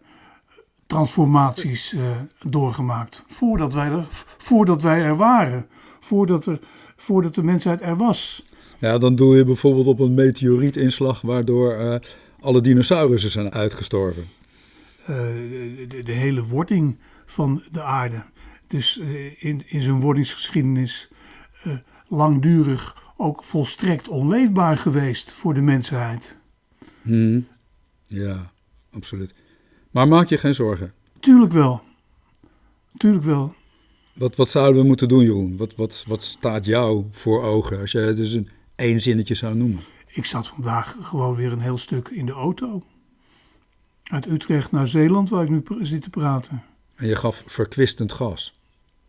transformaties 0.87 1.93
eh, 1.93 2.17
doorgemaakt. 2.43 3.23
Voordat 3.27 3.73
wij, 3.73 3.89
er, 3.89 4.05
voordat 4.37 4.81
wij 4.81 5.01
er 5.01 5.15
waren, 5.15 5.67
voordat, 5.99 6.45
er, 6.45 6.59
voordat 6.95 7.35
de 7.35 7.43
mensheid 7.43 7.81
er 7.81 7.95
was. 7.95 8.45
Ja, 8.77 8.97
dan 8.97 9.15
doe 9.15 9.35
je 9.35 9.45
bijvoorbeeld 9.45 9.87
op 9.87 9.99
een 9.99 10.13
meteorietinslag 10.13 11.21
waardoor 11.21 11.99
alle 12.39 12.61
dinosaurussen 12.61 13.31
zijn 13.31 13.51
uitgestorven. 13.51 14.23
de, 15.05 15.85
de, 15.87 16.03
de 16.03 16.11
hele 16.11 16.43
wording 16.43 16.97
van 17.25 17.63
de 17.71 17.81
aarde. 17.81 18.23
Het 18.71 18.79
is 18.79 18.99
eh, 19.01 19.43
in, 19.43 19.63
in 19.65 19.81
zijn 19.81 19.99
wordingsgeschiedenis 19.99 21.09
langdurig 22.11 23.13
ook 23.17 23.43
volstrekt 23.43 24.07
onleefbaar 24.07 24.77
geweest 24.77 25.31
voor 25.31 25.53
de 25.53 25.61
mensheid. 25.61 26.37
Hm. 27.01 27.39
Ja, 28.07 28.51
absoluut. 28.91 29.33
Maar 29.91 30.07
maak 30.07 30.27
je 30.27 30.37
geen 30.37 30.55
zorgen. 30.55 30.93
Tuurlijk 31.19 31.53
wel. 31.53 31.81
Tuurlijk 32.97 33.23
wel. 33.23 33.55
Wat, 34.13 34.35
wat 34.35 34.49
zouden 34.49 34.81
we 34.81 34.87
moeten 34.87 35.07
doen, 35.07 35.23
Jeroen? 35.23 35.57
Wat, 35.57 35.75
wat, 35.75 36.03
wat 36.07 36.23
staat 36.23 36.65
jou 36.65 37.05
voor 37.09 37.43
ogen 37.43 37.79
als 37.79 37.91
je 37.91 37.99
het 37.99 38.17
dus 38.17 38.31
een 38.31 38.49
één 38.75 39.01
zinnetje 39.01 39.35
zou 39.35 39.55
noemen? 39.55 39.83
Ik 40.07 40.25
zat 40.25 40.47
vandaag 40.47 40.97
gewoon 40.99 41.35
weer 41.35 41.51
een 41.51 41.59
heel 41.59 41.77
stuk 41.77 42.07
in 42.07 42.25
de 42.25 42.31
auto. 42.31 42.83
Uit 44.03 44.25
Utrecht 44.25 44.71
naar 44.71 44.87
Zeeland, 44.87 45.29
waar 45.29 45.43
ik 45.43 45.49
nu 45.49 45.63
zit 45.85 46.01
te 46.01 46.09
praten. 46.09 46.63
En 46.95 47.07
je 47.07 47.15
gaf 47.15 47.43
verkwistend 47.45 48.11
gas. 48.11 48.59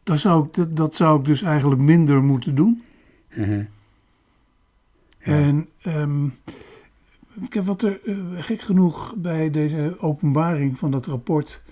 Dat 0.02 0.20
zou, 0.20 0.46
ik, 0.46 0.54
dat, 0.54 0.76
dat 0.76 0.96
zou 0.96 1.18
ik 1.18 1.24
dus 1.24 1.42
eigenlijk 1.42 1.80
minder 1.80 2.22
moeten 2.22 2.54
doen. 2.54 2.82
Ja. 3.34 3.66
En 5.18 5.68
ehm, 5.82 6.26
ik 7.40 7.52
heb 7.52 7.64
wat 7.64 7.82
er 7.82 8.00
eh, 8.04 8.16
gek 8.36 8.60
genoeg 8.60 9.14
bij 9.16 9.50
deze 9.50 9.96
openbaring 9.98 10.78
van 10.78 10.90
dat 10.90 11.06
rapport 11.06 11.62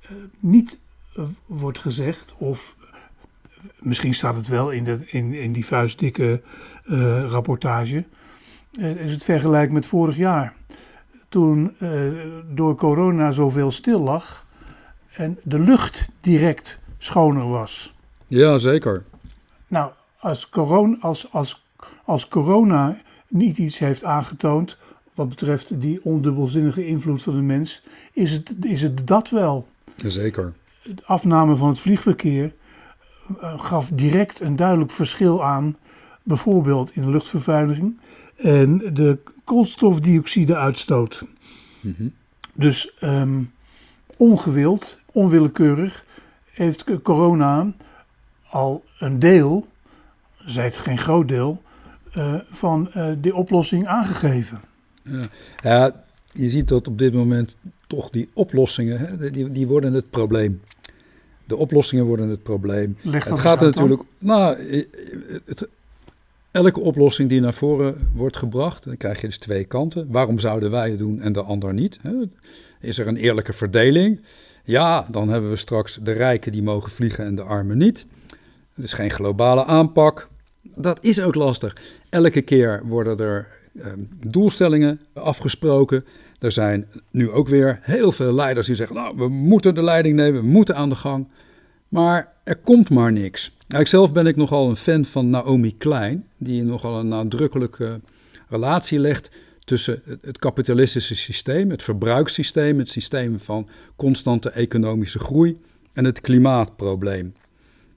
eh, 0.00 0.10
niet 0.40 0.78
eh, 1.16 1.24
wordt 1.46 1.78
gezegd, 1.78 2.34
of 2.38 2.76
misschien 3.78 4.14
staat 4.14 4.36
het 4.36 4.48
wel 4.48 4.70
in, 4.70 4.84
de, 4.84 5.06
in, 5.06 5.32
in 5.32 5.52
die 5.52 5.66
vuistdikke 5.66 6.42
eh, 6.84 7.24
rapportage, 7.28 8.04
is 8.78 9.12
het 9.12 9.24
vergelijk 9.24 9.72
met 9.72 9.86
vorig 9.86 10.16
jaar. 10.16 10.54
Toen 11.28 11.74
eh, 11.78 11.90
door 12.50 12.74
corona 12.74 13.32
zoveel 13.32 13.70
stil 13.70 14.00
lag 14.00 14.46
en 15.12 15.38
de 15.42 15.58
lucht 15.58 16.08
direct 16.20 16.78
schoner 16.98 17.48
was. 17.48 17.94
ja, 18.26 18.58
zeker. 18.58 19.04
Nou, 19.66 19.92
als 20.22 20.48
corona, 20.48 20.96
als, 21.00 21.32
als, 21.32 21.64
als 22.04 22.28
corona 22.28 22.96
niet 23.28 23.58
iets 23.58 23.78
heeft 23.78 24.04
aangetoond 24.04 24.78
wat 25.14 25.28
betreft 25.28 25.80
die 25.80 26.04
ondubbelzinnige 26.04 26.86
invloed 26.86 27.22
van 27.22 27.34
de 27.34 27.40
mens, 27.40 27.82
is 28.12 28.32
het, 28.32 28.54
is 28.60 28.82
het 28.82 29.06
dat 29.06 29.30
wel. 29.30 29.68
Zeker. 30.06 30.52
De 30.82 31.02
afname 31.04 31.56
van 31.56 31.68
het 31.68 31.78
vliegverkeer 31.78 32.52
eh, 33.40 33.60
gaf 33.60 33.90
direct 33.94 34.40
een 34.40 34.56
duidelijk 34.56 34.90
verschil 34.90 35.44
aan, 35.44 35.76
bijvoorbeeld 36.22 36.94
in 36.94 37.02
de 37.02 37.10
luchtvervuiling 37.10 37.98
en 38.36 38.78
de 38.78 39.18
koolstofdioxide-uitstoot. 39.44 41.24
Mhm. 41.80 42.08
Dus 42.54 42.94
ehm, 42.98 43.42
ongewild, 44.16 44.98
onwillekeurig, 45.12 46.04
heeft 46.52 46.84
corona 47.02 47.72
al 48.48 48.84
een 48.98 49.18
deel, 49.18 49.66
zij 50.46 50.64
het 50.64 50.76
geen 50.76 50.98
groot 50.98 51.28
deel, 51.28 51.62
eh, 52.12 52.34
van 52.50 52.92
eh 52.92 53.06
die 53.18 53.34
oplossing 53.34 53.86
aangegeven. 53.86 54.60
Ja. 55.02 55.22
ja, 55.62 56.04
je 56.32 56.50
ziet 56.50 56.68
dat 56.68 56.88
op 56.88 56.98
dit 56.98 57.14
moment 57.14 57.56
toch 57.86 58.10
die 58.10 58.28
oplossingen, 58.32 58.98
hè, 58.98 59.30
die, 59.30 59.50
die 59.50 59.66
worden 59.66 59.92
het 59.94 60.10
probleem. 60.10 60.60
De 61.44 61.56
oplossingen 61.56 62.04
worden 62.04 62.28
het 62.28 62.42
probleem. 62.42 62.96
Het 63.08 63.22
gaat 63.40 63.60
er 63.60 63.66
natuurlijk. 63.66 64.02
Nou, 64.18 64.56
het- 65.44 65.68
elke 66.50 66.80
oplossing 66.80 67.28
die 67.28 67.40
naar 67.40 67.54
voren 67.54 68.10
wordt 68.14 68.36
gebracht, 68.36 68.84
dan 68.84 68.96
krijg 68.96 69.20
je 69.20 69.26
dus 69.26 69.38
twee 69.38 69.64
kanten. 69.64 70.06
Waarom 70.10 70.38
zouden 70.38 70.70
wij 70.70 70.90
het 70.90 70.98
doen 70.98 71.20
en 71.20 71.32
de 71.32 71.42
ander 71.42 71.74
niet? 71.74 71.98
Hè? 72.02 72.12
Is 72.80 72.98
er 72.98 73.06
een 73.06 73.16
eerlijke 73.16 73.52
verdeling? 73.52 74.20
Ja, 74.64 75.06
dan 75.10 75.28
hebben 75.28 75.50
we 75.50 75.56
straks 75.56 75.98
de 76.02 76.12
rijken 76.12 76.52
die 76.52 76.62
mogen 76.62 76.90
vliegen 76.92 77.24
en 77.24 77.34
de 77.34 77.42
armen 77.42 77.78
niet. 77.78 78.06
Het 78.74 78.84
is 78.84 78.92
geen 78.92 79.10
globale 79.10 79.64
aanpak. 79.64 80.28
Dat 80.62 81.04
is 81.04 81.20
ook 81.20 81.34
lastig. 81.34 81.76
Elke 82.10 82.42
keer 82.42 82.82
worden 82.84 83.18
er 83.18 83.48
ehm, 83.78 84.00
doelstellingen 84.28 85.00
afgesproken. 85.12 86.04
Er 86.38 86.52
zijn 86.52 86.86
nu 87.10 87.30
ook 87.30 87.48
weer 87.48 87.78
heel 87.82 88.12
veel 88.12 88.34
leiders 88.34 88.66
die 88.66 88.76
zeggen: 88.76 88.96
Nou, 88.96 89.16
we 89.16 89.28
moeten 89.28 89.74
de 89.74 89.82
leiding 89.82 90.16
nemen, 90.16 90.40
we 90.40 90.46
moeten 90.46 90.76
aan 90.76 90.88
de 90.88 90.94
gang. 90.94 91.28
Maar 91.88 92.32
er 92.44 92.56
komt 92.56 92.90
maar 92.90 93.12
niks. 93.12 93.56
Nou, 93.68 93.82
ikzelf 93.82 94.12
ben 94.12 94.26
ik 94.26 94.36
nogal 94.36 94.68
een 94.68 94.76
fan 94.76 95.04
van 95.04 95.30
Naomi 95.30 95.74
Klein, 95.76 96.26
die 96.38 96.62
nogal 96.62 96.98
een 96.98 97.08
nadrukkelijke 97.08 98.00
relatie 98.48 98.98
legt 98.98 99.30
tussen 99.64 100.02
het 100.22 100.38
kapitalistische 100.38 101.14
systeem, 101.14 101.70
het 101.70 101.82
verbruikssysteem, 101.82 102.78
het 102.78 102.90
systeem 102.90 103.40
van 103.40 103.68
constante 103.96 104.50
economische 104.50 105.18
groei 105.18 105.60
en 105.92 106.04
het 106.04 106.20
klimaatprobleem. 106.20 107.34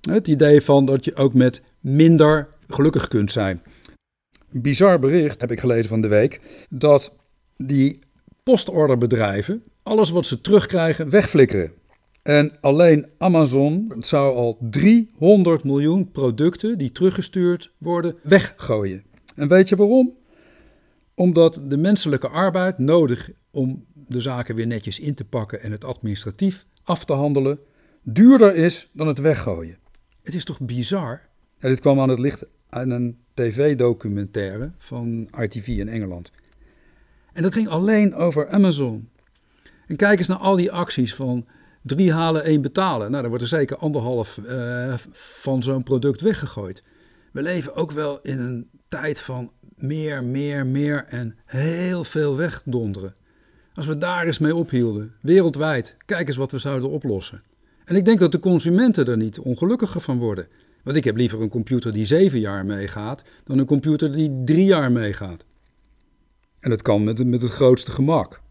Het 0.10 0.28
idee 0.28 0.62
van 0.62 0.86
dat 0.86 1.06
je 1.06 1.16
ook 1.16 1.34
met 1.34 1.62
minder 1.80 2.48
gelukkig 2.68 3.08
kunt 3.08 3.32
zijn. 3.32 3.62
Bizar 4.52 5.00
bericht 5.00 5.42
heb 5.42 5.52
ik 5.52 5.60
gelezen 5.60 5.90
van 5.90 6.02
de 6.02 6.08
week 6.08 6.42
dat 6.70 7.16
die 7.58 8.00
postorderbedrijven 8.44 9.64
alles 9.84 10.10
wat 10.10 10.26
ze 10.26 10.42
terugkrijgen 10.42 11.10
wegflikkeren. 11.10 11.72
En 12.22 12.58
alleen 12.62 13.06
Amazon 13.18 13.94
zou 14.00 14.36
al 14.36 14.58
300 14.62 15.64
miljoen 15.64 16.12
producten 16.12 16.78
die 16.78 16.92
teruggestuurd 16.92 17.74
worden 17.78 18.16
weggooien. 18.24 19.04
En 19.36 19.48
weet 19.48 19.70
je 19.70 19.76
waarom? 19.76 20.18
Omdat 21.14 21.62
de 21.68 21.78
menselijke 21.78 22.28
arbeid 22.28 22.78
nodig 22.78 23.32
om 23.52 23.86
de 23.94 24.22
zaken 24.22 24.56
weer 24.56 24.68
netjes 24.68 25.00
in 25.00 25.16
te 25.16 25.26
pakken 25.26 25.62
en 25.62 25.72
het 25.72 25.84
administratief 25.84 26.66
af 26.84 27.06
te 27.06 27.14
handelen 27.14 27.60
duurder 28.04 28.56
is 28.56 28.90
dan 28.94 29.08
het 29.08 29.20
weggooien. 29.20 29.78
Het 30.24 30.34
is 30.34 30.46
toch 30.46 30.60
bizar? 30.60 31.22
Ja, 31.60 31.70
dit 31.70 31.80
kwam 31.80 32.00
aan 32.00 32.10
het 32.10 32.20
licht 32.20 32.46
aan 32.70 32.90
een 32.90 33.18
tv-documentaire 33.34 34.72
van 34.78 35.30
ITV 35.40 35.68
in 35.68 35.90
Engeland. 35.90 36.32
En 37.34 37.44
dat 37.44 37.54
ging 37.54 37.68
alleen 37.68 38.14
over 38.16 38.50
Amazon. 38.50 39.10
En 39.88 39.96
kijk 39.96 40.20
eens 40.20 40.28
naar 40.28 40.38
al 40.38 40.56
die 40.56 40.72
acties 40.72 41.16
van 41.16 41.46
drie 41.82 42.14
halen, 42.14 42.44
één 42.44 42.62
betalen. 42.62 43.10
Nou, 43.10 43.22
dan 43.22 43.30
wordt 43.30 43.44
er 43.44 43.50
zeker 43.50 43.78
anderhalf 43.78 44.38
uh, 44.38 44.94
van 45.12 45.64
zo'n 45.64 45.84
product 45.84 46.22
weggegooid. 46.22 46.84
We 47.32 47.42
leven 47.42 47.76
ook 47.76 47.92
wel 47.92 48.20
in 48.22 48.40
een 48.40 48.70
tijd 48.88 49.20
van 49.20 49.52
meer, 49.76 50.24
meer, 50.24 50.66
meer 50.66 51.06
en 51.10 51.36
heel 51.46 52.04
veel 52.04 52.36
wegdonderen. 52.36 53.16
Als 53.74 53.86
we 53.86 53.98
daar 53.98 54.26
eens 54.26 54.40
mee 54.40 54.56
ophielden, 54.56 55.14
wereldwijd, 55.22 55.96
kijk 56.06 56.28
eens 56.28 56.38
wat 56.38 56.52
we 56.52 56.58
zouden 56.58 56.90
oplossen. 56.90 57.42
En 57.86 57.96
ik 57.96 58.06
denk 58.06 58.20
dat 58.20 58.32
de 58.32 58.40
consumenten 58.40 59.06
er 59.06 59.18
niet 59.18 59.40
ongelukkiger 59.40 60.02
van 60.02 60.18
worden. 60.18 60.48
Want 60.86 60.98
ik 60.98 61.04
heb 61.04 61.16
liever 61.16 61.42
een 61.42 61.50
computer 61.50 61.94
die 61.94 62.06
zeven 62.06 62.40
jaar 62.40 62.66
meegaat 62.66 63.24
dan 63.44 63.58
een 63.58 63.66
computer 63.66 64.12
die 64.12 64.42
drie 64.44 64.66
jaar 64.66 64.92
meegaat. 64.92 65.46
En 66.60 66.70
dat 66.70 66.82
kan 66.82 67.04
met, 67.04 67.26
met 67.26 67.42
het 67.42 67.52
grootste 67.52 67.92
gemak. 67.92 68.42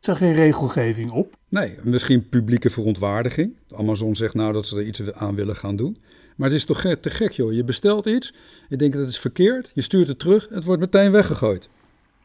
Is 0.00 0.08
er 0.08 0.16
geen 0.16 0.34
regelgeving 0.34 1.10
op? 1.10 1.36
Nee, 1.48 1.78
misschien 1.82 2.28
publieke 2.28 2.70
verontwaardiging. 2.70 3.56
Amazon 3.74 4.16
zegt 4.16 4.34
nou 4.34 4.52
dat 4.52 4.66
ze 4.66 4.76
er 4.76 4.82
iets 4.82 5.12
aan 5.12 5.34
willen 5.34 5.56
gaan 5.56 5.76
doen. 5.76 5.98
Maar 6.36 6.48
het 6.48 6.56
is 6.56 6.64
toch 6.64 6.80
te 6.80 7.10
gek, 7.10 7.30
joh. 7.30 7.52
Je 7.52 7.64
bestelt 7.64 8.06
iets, 8.06 8.34
je 8.68 8.76
denkt 8.76 8.94
dat 8.94 9.02
het 9.02 9.12
is 9.12 9.18
verkeerd, 9.20 9.70
je 9.74 9.82
stuurt 9.82 10.08
het 10.08 10.18
terug, 10.18 10.48
het 10.50 10.64
wordt 10.64 10.80
meteen 10.80 11.10
weggegooid. 11.10 11.68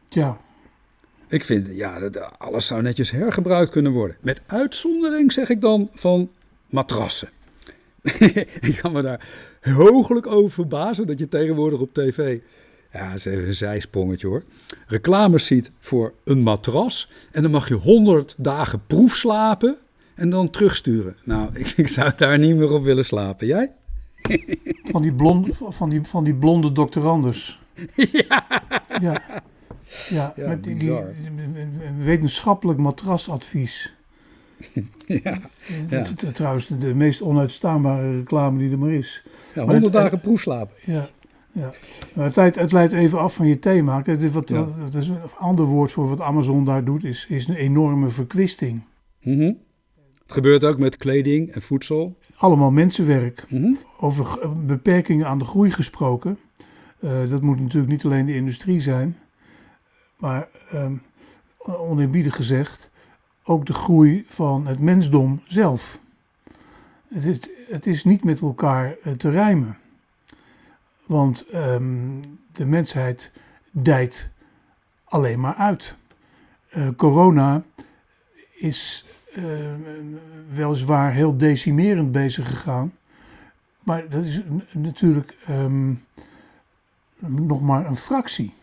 Ja. 0.08 0.40
Ik 1.28 1.44
vind, 1.44 1.68
ja, 1.70 2.10
alles 2.38 2.66
zou 2.66 2.82
netjes 2.82 3.10
hergebruikt 3.10 3.70
kunnen 3.70 3.92
worden. 3.92 4.16
Met 4.20 4.40
uitzondering, 4.46 5.32
zeg 5.32 5.48
ik 5.48 5.60
dan, 5.60 5.90
van 5.92 6.30
matrassen. 6.66 7.28
ik 8.70 8.78
kan 8.82 8.92
me 8.92 9.02
daar 9.02 9.28
hooglijk 9.60 10.26
over 10.26 10.50
verbazen 10.50 11.06
dat 11.06 11.18
je 11.18 11.28
tegenwoordig 11.28 11.80
op 11.80 11.94
tv 11.94 12.38
ja, 12.92 13.08
dat 13.08 13.18
is 13.18 13.24
even 13.24 13.46
een 13.46 13.54
zijsprongetje 13.54 14.26
hoor. 14.26 14.44
Reclames 14.86 15.46
ziet 15.46 15.70
voor 15.78 16.12
een 16.24 16.40
matras. 16.42 17.10
En 17.30 17.42
dan 17.42 17.50
mag 17.50 17.68
je 17.68 17.74
100 17.74 18.34
dagen 18.38 18.82
proef 18.86 19.14
slapen 19.16 19.76
en 20.14 20.30
dan 20.30 20.50
terugsturen. 20.50 21.16
Nou, 21.24 21.50
ik, 21.58 21.68
ik 21.68 21.88
zou 21.88 22.12
daar 22.16 22.38
niet 22.38 22.56
meer 22.56 22.70
op 22.70 22.84
willen 22.84 23.04
slapen. 23.04 23.46
Jij? 23.46 23.72
Van 24.92 25.02
die, 25.02 25.12
blonde, 25.12 25.52
van 25.54 25.88
die, 25.90 26.02
van 26.02 26.24
die 26.24 26.34
blonde 26.34 26.72
doctoranders. 26.72 27.60
Ja. 27.94 28.46
Ja, 29.00 29.22
ja, 30.08 30.32
Ja, 30.36 30.48
met 30.48 30.64
die, 30.64 30.76
die- 30.76 30.92
wetenschappelijk 31.98 32.78
matrasadvies. 32.78 33.94
Ja, 35.06 35.38
ja. 35.88 35.98
Is 36.00 36.14
trouwens 36.32 36.66
de 36.66 36.94
meest 36.94 37.22
onuitstaanbare 37.22 38.16
reclame 38.16 38.58
die 38.58 38.70
er 38.70 38.78
maar 38.78 38.90
is. 38.92 39.22
ja 39.26 39.30
Maar 39.54 39.64
100 39.64 39.84
het- 39.84 39.92
dagen 39.92 40.20
proef 40.20 40.40
slapen. 40.40 40.74
Ja, 40.84 41.08
ja. 41.52 41.72
Maar 42.14 42.24
het, 42.24 42.36
leidt, 42.36 42.56
het 42.56 42.72
leidt 42.72 42.92
even 42.92 43.18
af 43.18 43.34
van 43.34 43.46
je 43.46 43.58
thema. 43.58 44.00
Dit 44.00 44.32
wat, 44.32 44.48
Ja. 44.48 44.66
dat 44.84 44.94
is 44.94 45.08
een 45.08 45.16
ander 45.38 45.64
woord 45.64 45.90
voor 45.92 46.08
wat 46.08 46.20
Amazon 46.20 46.64
daar 46.64 46.84
doet, 46.84 47.04
is, 47.04 47.26
is 47.28 47.48
een 47.48 47.54
enorme 47.54 48.08
verkwisting. 48.10 48.82
Mhm. 49.20 49.52
Het 50.22 50.32
gebeurt 50.32 50.64
ook 50.64 50.78
met 50.78 50.96
kleding 50.96 51.50
en 51.50 51.62
voedsel. 51.62 52.18
Allemaal 52.36 52.70
mensenwerk. 52.70 53.44
Mhm. 53.48 53.72
Over 54.00 54.38
beperkingen 54.66 55.26
aan 55.26 55.38
de 55.38 55.44
groei 55.44 55.70
gesproken. 55.70 56.38
eh, 57.00 57.30
dat 57.30 57.42
moet 57.42 57.60
natuurlijk 57.60 57.92
niet 57.92 58.04
alleen 58.04 58.26
de 58.26 58.34
industrie 58.34 58.80
zijn. 58.80 59.16
Maar 60.16 60.48
ehm 60.72 60.92
oneerbiedig 61.66 62.36
gezegd, 62.36 62.90
ook 63.44 63.66
de 63.66 63.72
groei 63.72 64.24
van 64.28 64.66
het 64.66 64.80
mensdom 64.80 65.42
zelf. 65.46 65.98
Het 67.08 67.24
is, 67.24 67.40
het 67.68 67.86
is 67.86 68.04
niet 68.04 68.24
met 68.24 68.40
elkaar 68.40 68.96
eh, 69.02 69.12
te 69.12 69.30
rijmen. 69.30 69.78
Want 71.06 71.48
ehm, 71.48 72.20
de 72.52 72.64
mensheid 72.64 73.32
dijt 73.70 74.30
alleen 75.04 75.40
maar 75.40 75.54
uit. 75.54 75.96
Eh, 76.68 76.88
corona 76.96 77.62
is 78.54 79.06
eh, 79.34 79.44
weliswaar 80.48 81.12
heel 81.12 81.36
decimerend 81.36 82.12
bezig 82.12 82.46
gegaan. 82.46 82.92
Maar 83.78 84.08
dat 84.08 84.24
is 84.24 84.42
natuurlijk 84.72 85.36
ehm, 85.46 85.94
nog 87.26 87.62
maar 87.62 87.86
een 87.86 87.96
fractie. 87.96 88.54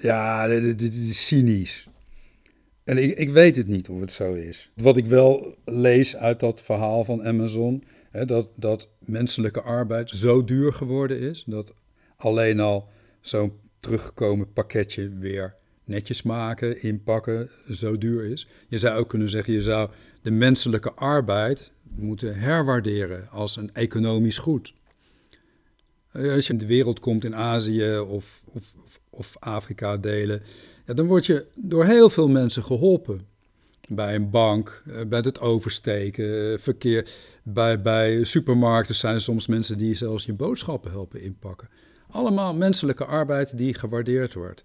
Ja, 0.00 0.46
dit, 0.46 0.94
is 0.94 1.26
cynisch. 1.26 1.88
En 2.84 2.98
ik, 2.98 3.18
ik 3.18 3.30
weet 3.30 3.56
het 3.56 3.66
niet 3.66 3.88
of 3.88 4.00
het 4.00 4.12
zo 4.12 4.34
is. 4.34 4.70
Wat 4.74 4.96
ik 4.96 5.06
wel 5.06 5.54
lees 5.64 6.16
uit 6.16 6.40
dat 6.40 6.62
verhaal 6.62 7.04
van 7.04 7.24
Amazon, 7.24 7.84
hè, 8.10 8.24
dat, 8.24 8.48
dat 8.56 8.88
menselijke 8.98 9.62
arbeid 9.62 10.10
zo 10.10 10.44
duur 10.44 10.72
geworden 10.72 11.20
is, 11.20 11.44
dat 11.46 11.74
alleen 12.16 12.60
al 12.60 12.88
zo'n 13.20 13.52
teruggekomen 13.78 14.52
pakketje 14.52 15.08
weer 15.08 15.54
netjes 15.84 16.22
maken, 16.22 16.82
inpakken, 16.82 17.50
zo 17.70 17.98
duur 17.98 18.24
is. 18.24 18.48
Je 18.68 18.78
zou 18.78 18.98
ook 18.98 19.08
kunnen 19.08 19.28
zeggen, 19.28 19.52
je 19.52 19.62
zou 19.62 19.90
de 20.22 20.30
menselijke 20.30 20.92
arbeid 20.92 21.72
moeten 21.82 22.38
herwaarderen 22.38 23.28
als 23.28 23.56
een 23.56 23.74
economisch 23.74 24.38
goed. 24.38 24.74
Als 26.12 26.46
je 26.46 26.52
in 26.52 26.58
de 26.58 26.66
wereld 26.66 27.00
komt 27.00 27.24
in 27.24 27.36
Azië 27.36 27.98
of, 27.98 28.42
of- 28.44 28.74
of 29.20 29.36
Afrika-delen, 29.38 30.42
ja, 30.86 30.94
dan 30.94 31.06
word 31.06 31.26
je 31.26 31.46
door 31.56 31.84
heel 31.84 32.10
veel 32.10 32.28
mensen 32.28 32.64
geholpen. 32.64 33.20
Bij 33.88 34.14
een 34.14 34.30
bank, 34.30 34.82
eh, 34.86 35.06
bij 35.06 35.18
het 35.18 35.40
oversteken, 35.40 36.52
eh, 36.52 36.58
verkeer. 36.58 37.10
Bij, 37.42 37.82
bij 37.82 38.24
supermarkten 38.24 38.94
zijn 38.94 39.14
er 39.14 39.20
soms 39.20 39.46
mensen 39.46 39.78
die 39.78 39.94
zelfs 39.94 40.24
je 40.24 40.32
boodschappen 40.32 40.90
helpen 40.90 41.22
inpakken. 41.22 41.68
Allemaal 42.10 42.54
menselijke 42.54 43.04
arbeid 43.04 43.56
die 43.56 43.74
gewaardeerd 43.74 44.34
wordt. 44.34 44.64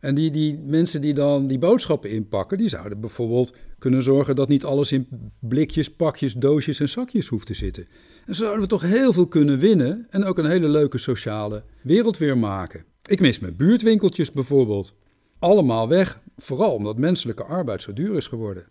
En 0.00 0.14
die, 0.14 0.30
die 0.30 0.58
mensen 0.58 1.00
die 1.00 1.14
dan 1.14 1.46
die 1.46 1.58
boodschappen 1.58 2.10
inpakken, 2.10 2.58
die 2.58 2.68
zouden 2.68 3.00
bijvoorbeeld 3.00 3.54
kunnen 3.78 4.02
zorgen 4.02 4.36
dat 4.36 4.48
niet 4.48 4.64
alles 4.64 4.92
in 4.92 5.08
blikjes, 5.38 5.90
pakjes, 5.90 6.34
doosjes 6.34 6.80
en 6.80 6.88
zakjes 6.88 7.26
hoeft 7.26 7.46
te 7.46 7.54
zitten. 7.54 7.86
En 8.26 8.34
zo 8.34 8.42
zouden 8.42 8.62
we 8.62 8.68
toch 8.68 8.82
heel 8.82 9.12
veel 9.12 9.26
kunnen 9.26 9.58
winnen 9.58 10.06
en 10.10 10.24
ook 10.24 10.38
een 10.38 10.50
hele 10.50 10.68
leuke 10.68 10.98
sociale 10.98 11.62
wereld 11.82 12.18
weer 12.18 12.38
maken. 12.38 12.84
Ik 13.10 13.20
mis 13.20 13.38
mijn 13.38 13.56
buurtwinkeltjes 13.56 14.30
bijvoorbeeld. 14.30 14.94
Allemaal 15.38 15.88
weg, 15.88 16.20
vooral 16.38 16.74
omdat 16.74 16.98
menselijke 16.98 17.44
arbeid 17.44 17.82
zo 17.82 17.92
duur 17.92 18.16
is 18.16 18.26
geworden. 18.26 18.64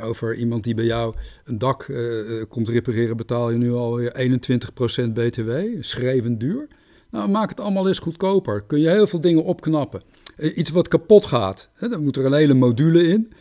Over 0.00 0.34
iemand 0.34 0.64
die 0.64 0.74
bij 0.74 0.84
jou 0.84 1.14
een 1.44 1.58
dak 1.58 1.82
eh, 1.82 2.40
eh, 2.40 2.48
komt 2.48 2.68
repareren, 2.68 3.16
betaal 3.16 3.50
je 3.50 3.58
nu 3.58 3.72
alweer 3.72 4.12
21% 4.12 5.12
BTW. 5.12 5.50
Schreeuwend 5.80 6.40
duur. 6.40 6.68
Nou, 7.10 7.28
maak 7.28 7.48
het 7.48 7.60
allemaal 7.60 7.88
eens 7.88 7.98
goedkoper. 7.98 8.62
Kun 8.62 8.80
je 8.80 8.90
heel 8.90 9.06
veel 9.06 9.20
dingen 9.20 9.44
opknappen. 9.44 10.02
Eh, 10.36 10.56
Iets 10.56 10.70
wat 10.70 10.88
kapot 10.88 11.26
gaat, 11.26 11.70
hè, 11.74 11.88
dan 11.88 12.02
moet 12.02 12.16
er 12.16 12.24
een 12.24 12.32
hele 12.32 12.54
module 12.54 13.06
in. 13.08 13.32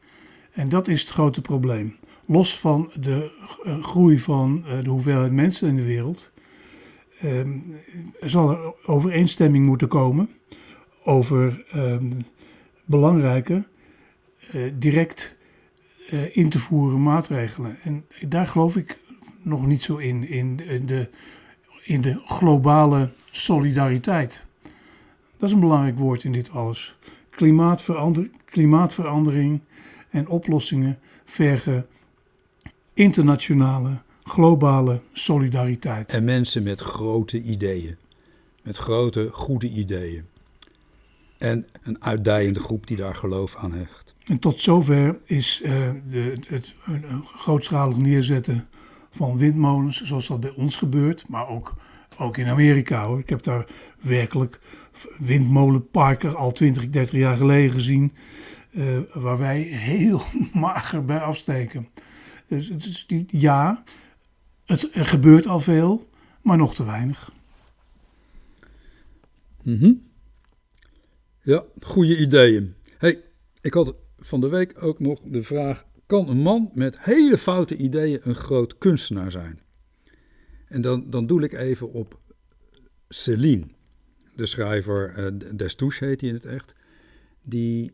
En 0.53 0.69
dat 0.69 0.89
is 0.89 1.01
het 1.01 1.11
grote 1.11 1.41
probleem. 1.41 1.97
Los 2.25 2.59
van 2.59 2.91
de 3.01 3.31
eh, 3.65 3.83
groei 3.83 4.19
van 4.19 4.65
eh, 4.67 4.83
de 4.83 4.91
hoeveelheid 4.91 5.33
mensen 5.33 5.69
in 5.69 5.77
de 5.77 5.85
wereld, 5.85 6.33
ehm, 7.21 7.59
zal 8.21 8.51
er 8.51 8.75
overeenstemming 8.87 9.67
moeten 9.67 9.89
komen 9.89 10.31
over 11.05 11.65
ehm, 11.71 12.11
belangrijke, 12.85 13.67
eh, 14.51 14.73
direct 14.75 15.37
in 16.33 16.49
te 16.49 16.59
voeren 16.59 17.03
maatregelen. 17.03 17.77
En 17.83 18.05
daar 18.29 18.47
geloof 18.47 18.77
ik 18.77 18.99
nog 19.43 19.67
niet 19.67 19.83
zo 19.83 19.97
in, 19.97 20.29
in 20.29 20.57
de, 20.87 21.11
in 21.87 22.01
de 22.01 22.21
globale 22.25 23.11
solidariteit. 23.31 24.47
Dat 25.39 25.49
is 25.49 25.53
een 25.53 25.61
belangrijk 25.61 25.99
woord 25.99 26.25
in 26.25 26.33
dit 26.33 26.51
alles. 26.51 26.95
Klimaatverander, 27.31 28.31
klimaatverandering 28.45 29.61
en 30.11 30.29
oplossingen 30.29 30.99
vergen 31.25 31.87
internationale, 32.95 34.01
globale 34.25 35.01
solidariteit. 35.13 36.11
En 36.11 36.25
mensen 36.25 36.63
met 36.63 36.81
grote 36.81 37.43
ideeën. 37.43 37.97
Met 38.63 38.77
grote, 38.77 39.29
goede 39.33 39.71
ideeën. 39.71 40.25
En 41.39 41.67
een 41.83 42.03
uitdijende 42.03 42.61
groep 42.61 42.87
die 42.87 42.97
daar 42.97 43.15
geloof 43.15 43.57
aan 43.57 43.73
hecht. 43.73 44.15
En 44.25 44.39
tot 44.39 44.61
zover 44.61 45.19
is 45.25 45.61
eh, 45.65 45.91
de, 46.11 46.37
het 46.49 46.75
een, 46.85 47.11
een 47.11 47.25
grootschalig 47.25 47.97
neerzetten 47.97 48.69
van 49.17 49.39
windmolens, 49.39 50.03
zoals 50.03 50.27
dat 50.27 50.41
bij 50.41 50.55
ons 50.57 50.77
gebeurt, 50.77 51.29
maar 51.29 51.49
ook, 51.49 51.75
ook 52.19 52.37
in 52.37 52.47
Amerika 52.47 53.07
hoor. 53.07 53.19
Ik 53.19 53.29
heb 53.29 53.43
daar 53.43 53.67
werkelijk 54.01 54.61
windmolenparken 55.19 56.37
al 56.37 56.53
20, 56.53 56.91
30 56.91 57.19
jaar 57.19 57.37
geleden 57.37 57.71
gezien, 57.71 58.13
eh, 58.73 58.99
waar 59.13 59.39
wij 59.39 59.61
heel 59.61 60.23
mager 60.53 61.05
bij 61.05 61.19
afsteken. 61.19 61.89
Dus, 62.47 63.05
die, 63.07 63.27
ja, 63.29 63.83
het, 64.65 64.89
er 64.95 65.07
gebeurt 65.07 65.47
al 65.47 65.61
veel, 65.61 66.07
maar 66.43 66.57
nog 66.57 66.75
te 66.75 66.85
weinig. 66.85 67.33
Mhm. 69.63 69.93
Ja, 71.43 71.65
goede 71.81 72.19
ideeën. 72.19 72.75
hey, 72.99 73.21
ik 73.61 73.75
had 73.75 73.95
van 74.19 74.41
de 74.41 74.49
week 74.49 74.83
ook 74.83 75.01
nog 75.01 75.21
de 75.25 75.43
vraag: 75.43 75.85
kan 76.07 76.29
een 76.29 76.43
man 76.43 76.71
met 76.73 76.99
hele 77.01 77.39
foute 77.39 77.77
ideeën 77.77 78.21
een 78.23 78.35
groot 78.35 78.79
kunstenaar 78.79 79.31
zijn? 79.31 79.61
En 80.69 80.81
dan, 80.81 81.11
dan 81.11 81.27
doe 81.27 81.43
ik 81.43 81.53
even 81.53 81.93
op 81.93 82.21
Céline, 83.09 83.67
de 84.35 84.47
schrijver 84.47 85.15
eh, 85.15 85.57
Destouche 85.57 86.05
heet 86.05 86.21
hij 86.21 86.31
in 86.31 86.37
het 86.37 86.45
echt, 86.45 86.75
die 87.43 87.93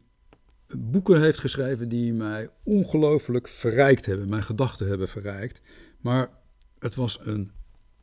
boeken 0.76 1.20
heeft 1.20 1.38
geschreven 1.38 1.88
die 1.88 2.12
mij 2.12 2.50
ongelooflijk 2.62 3.48
verrijkt 3.48 4.06
hebben, 4.06 4.28
mijn 4.28 4.42
gedachten 4.42 4.88
hebben 4.88 5.08
verrijkt. 5.08 5.60
Maar 6.00 6.30
het 6.78 6.94
was 6.94 7.18
een 7.22 7.50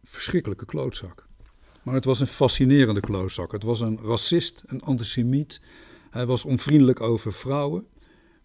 verschrikkelijke 0.03 0.65
klootzak. 0.65 1.27
Maar 1.83 1.93
het 1.93 2.05
was 2.05 2.19
een 2.19 2.27
fascinerende 2.27 2.99
klootzak. 2.99 3.51
Het 3.51 3.63
was 3.63 3.79
een 3.79 3.99
racist, 4.01 4.63
een 4.67 4.81
antisemiet. 4.81 5.61
Hij 6.09 6.25
was 6.25 6.45
onvriendelijk 6.45 7.01
over 7.01 7.33
vrouwen. 7.33 7.87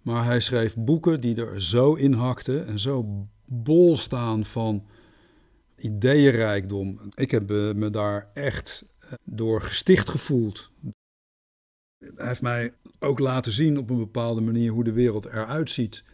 Maar 0.04 0.24
hij 0.24 0.40
schreef 0.40 0.74
boeken 0.76 1.20
die 1.20 1.36
er 1.36 1.62
zo 1.62 1.94
in 1.94 2.12
hakten 2.12 2.66
en 2.66 2.78
zo 2.78 3.26
bol 3.46 3.96
staan 3.96 4.44
van 4.44 4.86
ideeënrijkdom. 5.76 7.00
Ik 7.14 7.30
heb 7.30 7.50
eh, 7.50 7.72
me 7.72 7.90
daar 7.90 8.30
echt 8.34 8.84
eh, 8.98 9.12
door 9.24 9.62
gesticht 9.62 10.10
gevoeld. 10.10 10.70
Hij 11.98 12.26
heeft 12.26 12.42
mij 12.42 12.72
ook 12.98 13.18
laten 13.18 13.52
zien 13.52 13.78
op 13.78 13.90
een 13.90 13.98
bepaalde 13.98 14.40
manier 14.40 14.70
hoe 14.70 14.84
de 14.84 14.92
wereld 14.92 15.24
eruit 15.24 15.70
ziet. 15.70 16.04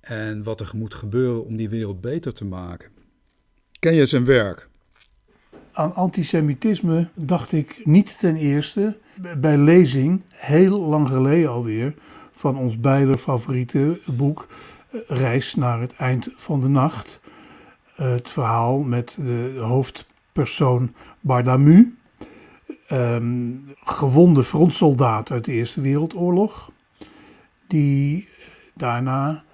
En 0.00 0.42
wat 0.42 0.60
er 0.60 0.70
moet 0.74 0.94
gebeuren 0.94 1.44
om 1.44 1.56
die 1.56 1.68
wereld 1.68 2.00
beter 2.00 2.34
te 2.34 2.44
maken. 2.44 2.90
Ken 3.78 3.94
je 3.94 4.06
zijn 4.06 4.24
werk? 4.24 4.68
Aan 5.72 5.94
antisemitisme 5.94 7.08
dacht 7.14 7.52
ik 7.52 7.80
niet 7.84 8.18
ten 8.18 8.36
eerste 8.36 8.96
bij 9.38 9.58
lezing, 9.58 10.22
heel 10.28 10.80
lang 10.80 11.08
geleden 11.08 11.50
alweer, 11.50 11.94
van 12.36 12.56
ons 12.56 12.80
beide 12.80 13.18
favoriete 13.18 14.00
boek 14.06 14.46
eh, 14.90 15.00
Reis 15.06 15.54
naar 15.54 15.80
het 15.80 15.94
eind 15.96 16.28
van 16.34 16.60
de 16.60 16.68
nacht. 16.68 17.20
Eh, 17.96 18.06
Het 18.10 18.28
verhaal 18.28 18.78
met 18.78 19.18
de 19.20 19.58
hoofdpersoon 19.60 20.94
Bardamu, 21.20 21.96
ehm, 22.88 23.50
gewonde 23.84 24.42
frontsoldaat 24.42 25.30
uit 25.30 25.44
de 25.44 25.52
Eerste 25.52 25.80
Wereldoorlog, 25.80 26.70
die 27.66 28.28
daarna 28.74 29.44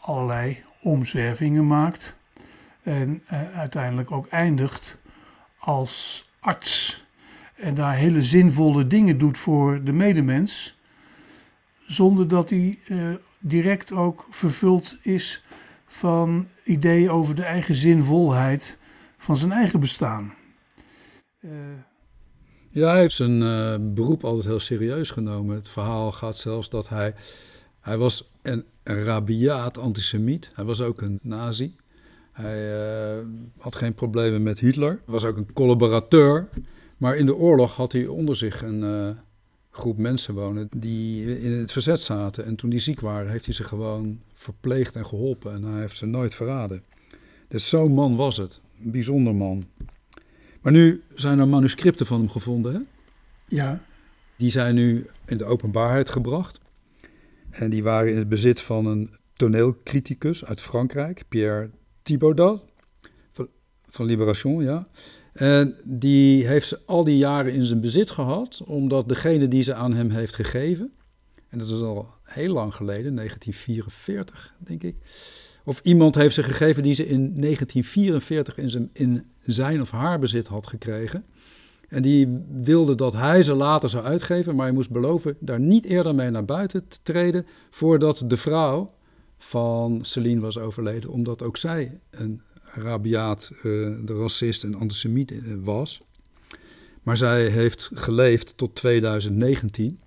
allerlei 0.00 0.62
omzwervingen 0.82 1.66
maakt 1.66 2.16
en 2.82 3.22
eh, 3.26 3.58
uiteindelijk 3.58 4.10
ook 4.10 4.26
eindigt 4.26 4.96
als 5.58 6.24
arts. 6.40 7.04
En 7.54 7.74
daar 7.74 7.94
hele 7.94 8.22
zinvolle 8.22 8.86
dingen 8.86 9.18
doet 9.18 9.38
voor 9.38 9.84
de 9.84 9.92
medemens, 9.92 10.79
zonder 11.90 12.28
dat 12.28 12.50
hij 12.50 12.78
eh, 12.86 13.14
direct 13.38 13.92
ook 13.92 14.26
vervuld 14.30 14.98
is 15.02 15.42
van 15.86 16.48
ideeën 16.64 17.10
over 17.10 17.34
de 17.34 17.42
eigen 17.42 17.74
zinvolheid 17.74 18.78
van 19.16 19.36
zijn 19.36 19.52
eigen 19.52 19.80
bestaan. 19.80 20.34
Eh, 21.40 21.50
Ja, 22.70 22.90
hij 22.90 23.00
heeft 23.00 23.14
zijn 23.14 23.42
eh, 23.42 23.74
beroep 23.80 24.24
altijd 24.24 24.46
heel 24.46 24.60
serieus 24.60 25.10
genomen. 25.10 25.56
Het 25.56 25.68
verhaal 25.68 26.12
gaat 26.12 26.38
zelfs 26.38 26.68
dat 26.68 26.88
hij... 26.88 27.14
Hij 27.80 27.98
was 27.98 28.24
een, 28.42 28.64
rabiaat 28.82 29.78
antisemiet. 29.78 30.50
Hij 30.54 30.64
was 30.64 30.80
ook 30.80 31.00
een 31.00 31.18
nazi. 31.22 31.76
Hij 32.32 32.72
had 33.58 33.76
geen 33.76 33.94
problemen 33.94 34.42
met 34.42 34.58
Hitler. 34.58 35.00
Was 35.04 35.24
ook 35.24 35.36
een 35.36 35.52
collaborateur. 35.52 36.48
Maar 36.96 37.16
in 37.16 37.26
de 37.26 37.34
oorlog 37.34 37.76
had 37.76 37.92
hij 37.92 38.06
onder 38.06 38.36
zich 38.36 38.62
een 38.62 38.82
groep 39.70 39.98
mensen 39.98 40.34
wonen 40.34 40.68
die 40.76 41.38
in 41.40 41.52
het 41.52 41.72
verzet 41.72 42.02
zaten. 42.02 42.44
En 42.44 42.56
toen 42.56 42.70
die 42.70 42.78
ziek 42.78 43.00
waren, 43.00 43.30
heeft 43.30 43.44
hij 43.44 43.54
ze 43.54 43.64
gewoon 43.64 44.20
verpleegd 44.34 44.96
en 44.96 45.06
geholpen. 45.06 45.52
En 45.52 45.62
hij 45.62 45.80
heeft 45.80 45.96
ze 45.96 46.06
nooit 46.06 46.34
verraden. 46.34 46.82
Dus 47.48 47.68
zo'n 47.68 47.94
man 47.94 48.16
was 48.16 48.36
het. 48.36 48.60
Een 48.84 48.90
bijzonder 48.90 49.34
man. 49.34 49.62
Maar 50.60 50.72
nu 50.72 51.02
zijn 51.14 51.38
er 51.38 51.48
manuscripten 51.48 52.06
van 52.06 52.18
hem 52.18 52.28
gevonden, 52.28 52.74
hè? 52.74 52.80
ja, 53.56 53.80
Die 54.36 54.50
zijn 54.50 54.74
nu 54.74 55.06
in 55.26 55.36
de 55.36 55.44
openbaarheid 55.44 56.10
gebracht. 56.10 56.60
En 57.50 57.70
die 57.70 57.82
waren 57.82 58.10
in 58.10 58.16
het 58.16 58.28
bezit 58.28 58.60
van 58.60 58.86
een 58.86 59.10
toneelcriticus 59.32 60.44
uit 60.44 60.60
Frankrijk, 60.60 61.22
Pierre 61.28 61.70
Thibaudat, 62.02 62.64
van, 63.32 63.48
van 63.88 64.06
Libération, 64.06 64.62
ja. 64.62 64.86
En 65.32 65.76
die 65.84 66.46
heeft 66.46 66.68
ze 66.68 66.78
al 66.86 67.04
die 67.04 67.16
jaren 67.16 67.52
in 67.52 67.64
zijn 67.64 67.80
bezit 67.80 68.10
gehad, 68.10 68.62
omdat 68.66 69.08
degene 69.08 69.48
die 69.48 69.62
ze 69.62 69.74
aan 69.74 69.94
hem 69.94 70.10
heeft 70.10 70.34
gegeven, 70.34 70.92
en 71.48 71.58
dat 71.58 71.68
is 71.68 71.80
al 71.80 72.08
heel 72.22 72.52
lang 72.52 72.74
geleden, 72.74 73.14
1944 73.14 74.54
denk 74.58 74.82
ik, 74.82 74.96
of 75.64 75.80
iemand 75.82 76.14
heeft 76.14 76.34
ze 76.34 76.42
gegeven 76.42 76.82
die 76.82 76.94
ze 76.94 77.06
in 77.06 77.40
1944 77.40 78.58
in 78.58 78.70
zijn, 78.70 78.90
in 78.92 79.24
zijn 79.44 79.80
of 79.80 79.90
haar 79.90 80.18
bezit 80.18 80.46
had 80.46 80.66
gekregen. 80.66 81.24
En 81.88 82.02
die 82.02 82.44
wilde 82.62 82.94
dat 82.94 83.12
hij 83.12 83.42
ze 83.42 83.54
later 83.54 83.88
zou 83.88 84.04
uitgeven, 84.04 84.54
maar 84.54 84.64
hij 84.64 84.74
moest 84.74 84.90
beloven 84.90 85.36
daar 85.40 85.60
niet 85.60 85.84
eerder 85.84 86.14
mee 86.14 86.30
naar 86.30 86.44
buiten 86.44 86.88
te 86.88 86.98
treden 87.02 87.46
voordat 87.70 88.24
de 88.26 88.36
vrouw 88.36 88.92
van 89.38 89.98
Celine 90.02 90.40
was 90.40 90.58
overleden, 90.58 91.10
omdat 91.10 91.42
ook 91.42 91.56
zij 91.56 92.00
een 92.10 92.40
rabiaat, 92.74 93.50
uh, 93.52 93.62
de 94.04 94.14
racist 94.18 94.64
en 94.64 94.74
antisemiet 94.74 95.30
uh, 95.30 95.38
was. 95.62 96.02
Maar 97.02 97.16
zij 97.16 97.46
heeft 97.46 97.90
geleefd 97.94 98.52
tot 98.56 98.74
2019, 98.74 99.98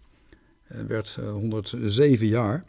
uh, 0.72 0.78
werd 0.88 1.16
107 1.16 2.28
jaar. 2.28 2.66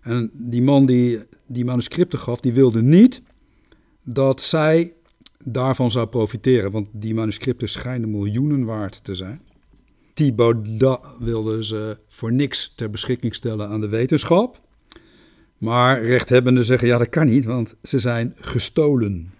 En 0.00 0.30
die 0.32 0.62
man 0.62 0.86
die 0.86 1.20
die 1.46 1.64
manuscripten 1.64 2.18
gaf, 2.18 2.40
die 2.40 2.52
wilde 2.52 2.82
niet 2.82 3.22
dat 4.02 4.40
zij 4.40 4.92
daarvan 5.44 5.90
zou 5.90 6.06
profiteren. 6.06 6.70
Want 6.70 6.88
die 6.92 7.14
manuscripten 7.14 7.68
schijnen 7.68 8.10
miljoenen 8.10 8.64
waard 8.64 9.04
te 9.04 9.14
zijn. 9.14 9.40
Thibaut 10.14 10.56
wilde 11.18 11.64
ze 11.64 11.98
voor 12.08 12.32
niks 12.32 12.72
ter 12.76 12.90
beschikking 12.90 13.34
stellen 13.34 13.68
aan 13.68 13.80
de 13.80 13.88
wetenschap. 13.88 14.58
Maar 15.58 16.04
rechthebbenden 16.04 16.64
zeggen, 16.64 16.88
ja 16.88 16.98
dat 16.98 17.08
kan 17.08 17.26
niet, 17.26 17.44
want 17.44 17.74
ze 17.82 17.98
zijn 17.98 18.32
gestolen. 18.36 19.32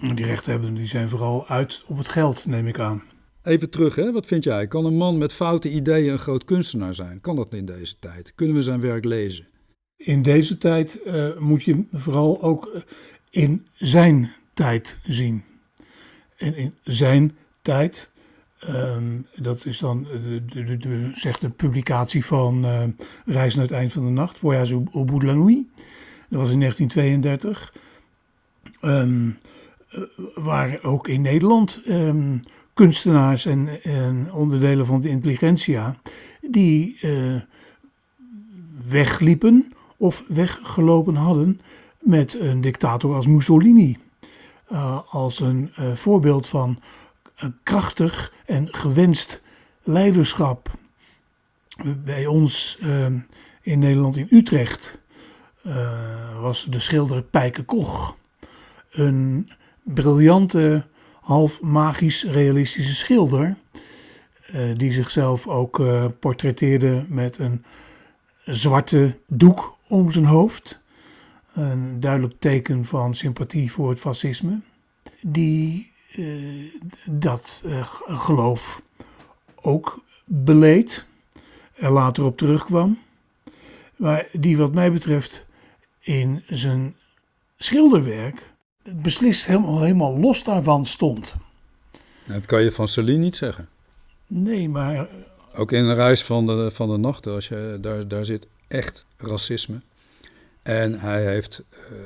Die 0.00 0.24
rechthebbenden 0.24 0.74
die 0.74 0.86
zijn 0.86 1.08
vooral 1.08 1.48
uit 1.48 1.84
op 1.86 1.96
het 1.98 2.08
geld, 2.08 2.46
neem 2.46 2.66
ik 2.66 2.78
aan. 2.78 3.02
Even 3.42 3.70
terug, 3.70 3.94
hè? 3.94 4.12
wat 4.12 4.26
vind 4.26 4.44
jij? 4.44 4.66
Kan 4.66 4.84
een 4.84 4.96
man 4.96 5.18
met 5.18 5.34
foute 5.34 5.70
ideeën 5.70 6.12
een 6.12 6.18
groot 6.18 6.44
kunstenaar 6.44 6.94
zijn? 6.94 7.20
Kan 7.20 7.36
dat 7.36 7.54
in 7.54 7.64
deze 7.64 7.98
tijd? 7.98 8.32
Kunnen 8.34 8.56
we 8.56 8.62
zijn 8.62 8.80
werk 8.80 9.04
lezen? 9.04 9.46
In 9.96 10.22
deze 10.22 10.58
tijd 10.58 11.00
uh, 11.06 11.38
moet 11.38 11.62
je 11.62 11.84
vooral 11.92 12.42
ook 12.42 12.84
in 13.30 13.66
zijn 13.74 14.32
tijd 14.54 14.98
zien. 15.02 15.44
En 16.36 16.56
in 16.56 16.74
zijn 16.84 17.36
tijd, 17.62 18.10
um, 18.68 19.26
dat 19.36 19.64
is 19.64 19.78
dan 19.78 20.02
de, 20.02 20.44
de, 20.44 20.76
de, 20.76 21.10
zegt 21.14 21.42
een 21.42 21.54
publicatie 21.54 22.24
van 22.24 22.64
uh, 22.64 22.84
Reis 23.26 23.54
naar 23.54 23.64
het 23.64 23.74
eind 23.74 23.92
van 23.92 24.04
de 24.04 24.10
nacht, 24.10 24.38
Voyage 24.38 24.82
au 24.92 25.04
bout 25.04 25.20
de 25.20 25.26
la 25.26 25.32
nuit. 25.32 25.66
Dat 26.28 26.40
was 26.40 26.50
in 26.50 26.60
1932. 26.60 27.72
Um, 28.80 29.26
uh, 29.26 29.34
waar 30.34 30.78
ook 30.82 31.08
in 31.08 31.22
Nederland 31.22 31.82
um, 31.86 32.40
kunstenaars 32.74 33.46
en, 33.46 33.82
en, 33.82 34.32
onderdelen 34.32 34.86
van 34.86 35.00
de 35.00 35.08
intelligentsia 35.08 35.96
die 36.40 36.98
uh, 37.02 37.40
wegliepen 38.88 39.72
of 39.96 40.24
weggelopen 40.28 41.14
hadden 41.14 41.60
met 41.98 42.40
een 42.40 42.60
dictator 42.60 43.14
als 43.14 43.26
Mussolini. 43.26 43.96
Uh, 44.72 45.00
als 45.10 45.40
een 45.40 45.70
voorbeeld 45.94 46.46
van 46.46 46.80
een 47.36 47.54
krachtig 47.62 48.32
en 48.46 48.68
gewenst 48.70 49.42
leiderschap. 49.82 50.70
Bij 52.04 52.26
ons 52.26 52.78
uh, 52.82 53.06
in 53.62 53.78
Nederland 53.78 54.16
in 54.16 54.26
Utrecht 54.30 54.98
was 56.40 56.64
de 56.64 56.78
schilder 56.78 57.22
Pijke 57.22 57.62
Koch. 57.62 58.16
Een 58.90 59.48
briljante, 59.94 60.86
half 61.20 61.60
magisch 61.60 62.24
realistische 62.24 62.94
schilder. 62.94 63.56
die 64.76 64.92
zichzelf 64.92 65.46
ook 65.46 65.82
portretteerde 66.20 67.04
met 67.08 67.38
een 67.38 67.64
zwarte 68.44 69.18
doek 69.26 69.76
om 69.88 70.10
zijn 70.10 70.24
hoofd 70.24 70.80
een 71.52 72.00
duidelijk 72.00 72.34
teken 72.38 72.84
van 72.84 73.14
sympathie 73.14 73.72
voor 73.72 73.90
het 73.90 74.00
fascisme, 74.00 74.60
die 75.22 75.92
uh, 76.16 76.72
dat 77.06 77.64
geloof 78.06 78.82
ook 79.54 80.04
beleed, 80.24 81.06
er 81.74 81.90
later 81.90 82.24
op 82.24 82.36
terugkwam, 82.36 82.98
maar 83.96 84.26
die 84.32 84.56
wat 84.56 84.74
mij 84.74 84.92
betreft 84.92 85.46
in 86.00 86.42
zijn 86.46 86.96
schilderwerk 87.56 88.42
beslist 88.96 89.46
helemaal, 89.46 89.82
helemaal 89.82 90.18
los 90.18 90.44
daarvan 90.44 90.86
stond. 90.86 91.34
Dat 92.26 92.46
kan 92.46 92.62
je 92.62 92.72
van 92.72 92.88
Celine 92.88 93.18
niet 93.18 93.36
zeggen. 93.36 93.68
Nee, 94.26 94.68
maar... 94.68 95.08
Ook 95.56 95.72
in 95.72 95.86
de 95.86 95.92
reis 95.92 96.24
van 96.24 96.46
de, 96.46 96.70
van 96.72 96.88
de 96.88 96.96
nachten, 96.96 97.32
als 97.32 97.48
je, 97.48 97.78
daar, 97.80 98.08
daar 98.08 98.24
zit 98.24 98.46
echt 98.68 99.04
racisme. 99.16 99.80
En 100.62 101.00
hij 101.00 101.24
heeft 101.24 101.62
uh, 101.72 101.98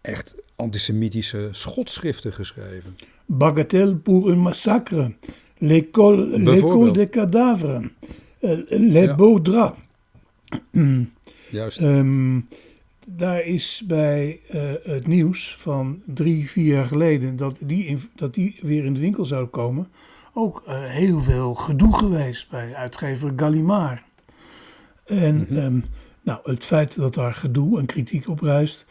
echt 0.00 0.34
antisemitische 0.56 1.48
schotschriften 1.50 2.32
geschreven. 2.32 2.96
Bagatelle 3.26 3.94
pour 3.94 4.30
un 4.30 4.38
massacre. 4.38 5.14
L'école 5.58 6.92
des 6.92 7.08
cadavres. 7.10 7.82
Uh, 8.40 8.58
Les 8.68 9.04
ja. 9.04 9.14
Beaux 9.14 9.42
Draps. 9.42 9.78
Juist. 11.50 11.80
Um, 11.80 12.48
daar 13.16 13.42
is 13.42 13.82
bij 13.86 14.40
uh, 14.50 14.72
het 14.82 15.06
nieuws 15.06 15.56
van 15.56 16.02
drie, 16.06 16.50
vier 16.50 16.74
jaar 16.74 16.86
geleden 16.86 17.36
dat 17.36 17.58
die, 17.62 17.84
in, 17.84 18.00
dat 18.14 18.34
die 18.34 18.58
weer 18.62 18.84
in 18.84 18.94
de 18.94 19.00
winkel 19.00 19.24
zou 19.24 19.46
komen, 19.46 19.88
ook 20.34 20.62
uh, 20.68 20.84
heel 20.84 21.20
veel 21.20 21.54
gedoe 21.54 21.96
geweest 21.96 22.50
bij 22.50 22.74
uitgever 22.74 23.32
Gallimard. 23.36 24.02
En 25.04 25.36
mm 25.36 25.46
-hmm. 25.48 25.56
um, 25.56 25.84
nou, 26.22 26.40
het 26.42 26.64
feit 26.64 26.96
dat 26.96 27.14
daar 27.14 27.34
gedoe 27.34 27.78
en 27.78 27.86
kritiek 27.86 28.28
op 28.28 28.40
ruist, 28.40 28.86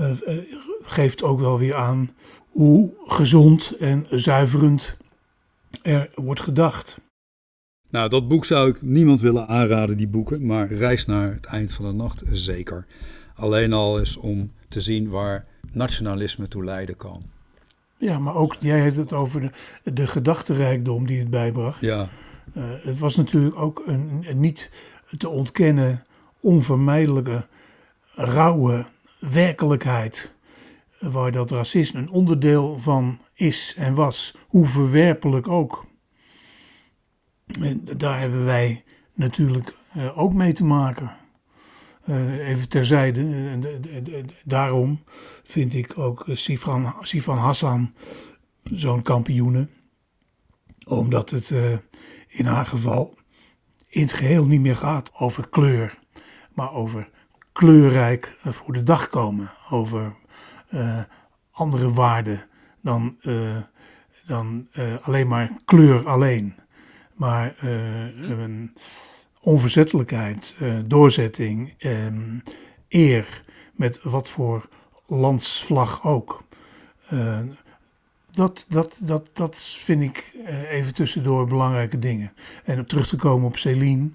uh, 0.00 0.10
uh, 0.26 0.38
geeft 0.82 1.22
ook 1.22 1.40
wel 1.40 1.58
weer 1.58 1.74
aan 1.74 2.10
hoe 2.48 2.94
gezond 3.06 3.76
en 3.78 4.06
zuiverend 4.10 4.96
er 5.82 6.10
wordt 6.14 6.40
gedacht. 6.40 7.00
Nou, 7.90 8.08
dat 8.08 8.28
boek 8.28 8.44
zou 8.44 8.70
ik 8.70 8.82
niemand 8.82 9.20
willen 9.20 9.48
aanraden, 9.48 9.96
die 9.96 10.08
boeken, 10.08 10.46
maar 10.46 10.72
Reis 10.72 11.06
naar 11.06 11.32
het 11.32 11.46
eind 11.46 11.72
van 11.72 11.84
de 11.84 11.92
nacht 11.92 12.22
zeker. 12.30 12.86
Alleen 13.40 13.72
al 13.72 14.00
is 14.00 14.16
om 14.16 14.52
te 14.68 14.80
zien 14.80 15.08
waar 15.08 15.46
nationalisme 15.72 16.48
toe 16.48 16.64
leiden 16.64 16.96
kan. 16.96 17.22
Ja, 17.96 18.18
maar 18.18 18.34
ook, 18.34 18.56
jij 18.58 18.80
hebt 18.80 18.96
het 18.96 19.12
over 19.12 19.40
de, 19.40 19.50
de 19.92 20.06
gedachtenrijkdom 20.06 21.06
die 21.06 21.18
het 21.18 21.30
bijbracht. 21.30 21.80
Ja. 21.80 22.08
Uh, 22.54 22.64
het 22.82 22.98
was 22.98 23.16
natuurlijk 23.16 23.56
ook 23.56 23.82
een, 23.86 24.24
een 24.28 24.40
niet 24.40 24.70
te 25.18 25.28
ontkennen 25.28 26.04
onvermijdelijke, 26.40 27.46
rauwe 28.14 28.84
werkelijkheid. 29.18 30.32
Waar 30.98 31.32
dat 31.32 31.50
racisme 31.50 32.00
een 32.00 32.10
onderdeel 32.10 32.78
van 32.78 33.18
is 33.34 33.74
en 33.76 33.94
was, 33.94 34.36
hoe 34.48 34.66
verwerpelijk 34.66 35.48
ook. 35.48 35.86
En 37.60 37.84
daar 37.96 38.20
hebben 38.20 38.44
wij 38.44 38.84
natuurlijk 39.14 39.74
uh, 39.96 40.18
ook 40.18 40.32
mee 40.32 40.52
te 40.52 40.64
maken. 40.64 41.10
Uh, 42.08 42.48
even 42.48 42.68
terzijde, 42.68 43.20
uh, 43.20 44.24
daarom 44.44 45.04
vind 45.42 45.74
ik 45.74 45.98
ook 45.98 46.24
Sifan, 46.28 46.94
Sifan 47.00 47.38
Hassan 47.38 47.94
zo'n 48.62 49.02
kampioene. 49.02 49.68
Omdat 50.86 51.30
het 51.30 51.54
in 52.28 52.46
haar 52.46 52.66
geval 52.66 53.18
in 53.88 54.02
het 54.02 54.12
geheel 54.12 54.46
niet 54.46 54.60
meer 54.60 54.76
gaat 54.76 55.12
over 55.14 55.48
kleur 55.48 55.98
maar 56.54 56.72
over 56.72 57.10
kleurrijk 57.52 58.36
voor 58.42 58.72
de 58.72 58.82
dag 58.82 59.08
komen. 59.08 59.50
Over 59.70 60.14
andere 61.50 61.92
waarden 61.92 62.48
dan, 62.80 63.16
dan 64.26 64.68
alleen 65.02 65.28
maar 65.28 65.50
kleur 65.64 66.08
alleen. 66.08 66.54
Maar 67.14 67.54
onverzettelijkheid, 69.40 70.56
doorzetting, 70.84 71.74
eer 72.88 73.42
met 73.72 74.02
wat 74.02 74.28
voor 74.28 74.68
landsvlag 75.06 76.04
ook. 76.06 76.42
dat, 78.32 78.66
dat, 78.68 78.96
dat, 78.98 79.30
dat 79.32 79.56
vind 79.56 80.02
ik 80.02 80.34
even 80.70 80.94
tussendoor 80.94 81.46
belangrijke 81.46 81.98
dingen. 81.98 82.32
En 82.64 82.78
om 82.78 82.86
terug 82.86 83.08
te 83.08 83.16
komen 83.16 83.46
op 83.46 83.56
Céline. 83.56 84.08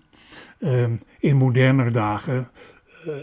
Um, 0.60 1.02
in 1.20 1.36
moderner 1.36 1.92
dagen 1.92 2.50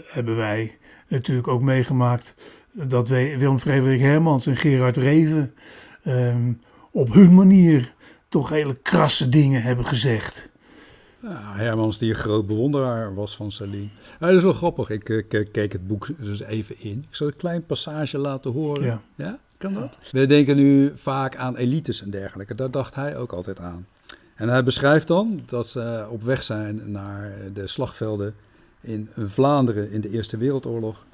hebben 0.07 0.35
wij 0.35 0.77
natuurlijk 1.07 1.47
ook 1.47 1.61
meegemaakt 1.61 2.35
dat 2.71 3.09
Willem 3.09 3.59
Frederik 3.59 3.99
Hermans 3.99 4.45
en 4.45 4.57
Gerard 4.57 4.97
Reven 4.97 5.53
um, 6.05 6.61
op 6.91 7.13
hun 7.13 7.33
manier 7.33 7.93
toch 8.29 8.49
hele 8.49 8.75
krasse 8.81 9.29
dingen 9.29 9.61
hebben 9.61 9.85
gezegd. 9.85 10.51
Ja, 11.23 11.53
Hermans 11.55 11.97
die 11.97 12.09
een 12.09 12.15
groot 12.15 12.47
bewonderaar 12.47 13.15
was 13.15 13.35
van 13.35 13.51
Celine. 13.51 13.87
Ja, 14.19 14.27
dat 14.27 14.35
is 14.35 14.43
wel 14.43 14.53
grappig. 14.53 14.89
Ik 14.89 15.09
uh, 15.09 15.23
keek 15.51 15.71
het 15.71 15.87
boek 15.87 16.07
dus 16.17 16.41
even 16.41 16.75
in. 16.79 17.05
Ik 17.09 17.15
zal 17.15 17.27
een 17.27 17.35
klein 17.35 17.65
passage 17.65 18.17
laten 18.17 18.51
horen. 18.51 18.83
Ja. 18.83 19.01
ja? 19.15 19.39
Kan 19.57 19.73
dat? 19.73 19.99
We 20.11 20.25
denken 20.25 20.55
nu 20.55 20.91
vaak 20.95 21.35
aan 21.35 21.55
elites 21.55 22.01
en 22.01 22.09
dergelijke. 22.09 22.55
Daar 22.55 22.71
dacht 22.71 22.95
hij 22.95 23.17
ook 23.17 23.31
altijd 23.31 23.59
aan. 23.59 23.87
En 24.35 24.49
hij 24.49 24.63
beschrijft 24.63 25.07
dan 25.07 25.39
dat 25.45 25.69
ze 25.69 26.07
op 26.09 26.23
weg 26.23 26.43
zijn 26.43 26.91
naar 26.91 27.33
de 27.53 27.67
slagvelden 27.67 28.35
in 28.81 29.09
Vlaanderen 29.17 29.91
in 29.91 30.01
de 30.01 30.09
Eerste 30.09 30.37
Wereldoorlog. 30.37 31.05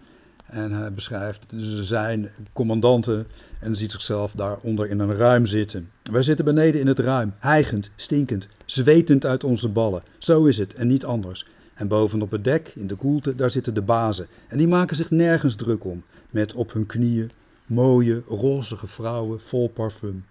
En 0.50 0.72
hij 0.72 0.94
beschrijft 0.94 1.46
zijn 1.82 2.30
commandanten 2.54 3.28
en 3.60 3.76
ziet 3.76 3.92
zichzelf 3.92 4.32
daaronder 4.32 4.90
in 4.90 5.00
een 5.00 5.16
ruim 5.16 5.46
zitten. 5.46 5.90
Wij 6.12 6.22
zitten 6.22 6.46
beneden 6.46 6.82
in 6.82 6.88
het 6.88 7.00
ruim, 7.00 7.34
hijgend, 7.40 7.90
stinkend, 7.96 8.48
zwetend 8.66 9.26
uit 9.26 9.44
onze 9.44 9.70
ballen. 9.70 10.04
Zo 10.18 10.46
is 10.46 10.58
het 10.58 10.74
en 10.74 10.88
niet 10.88 11.06
anders. 11.06 11.46
En 11.74 11.88
bovenop 11.88 12.32
het 12.32 12.44
dek, 12.44 12.72
in 12.76 12.88
de 12.88 12.96
koelte, 12.96 13.36
daar 13.36 13.52
zitten 13.52 13.74
de 13.74 13.82
bazen. 13.82 14.28
En 14.48 14.58
die 14.58 14.68
maken 14.68 14.96
zich 14.96 15.10
nergens 15.10 15.56
druk 15.56 15.86
om, 15.86 16.04
met 16.30 16.54
op 16.54 16.74
hun 16.74 16.86
knieën 16.86 17.32
mooie, 17.66 18.22
rozige 18.28 18.88
vrouwen 18.88 19.40
vol 19.40 19.70
parfum. 19.70 20.26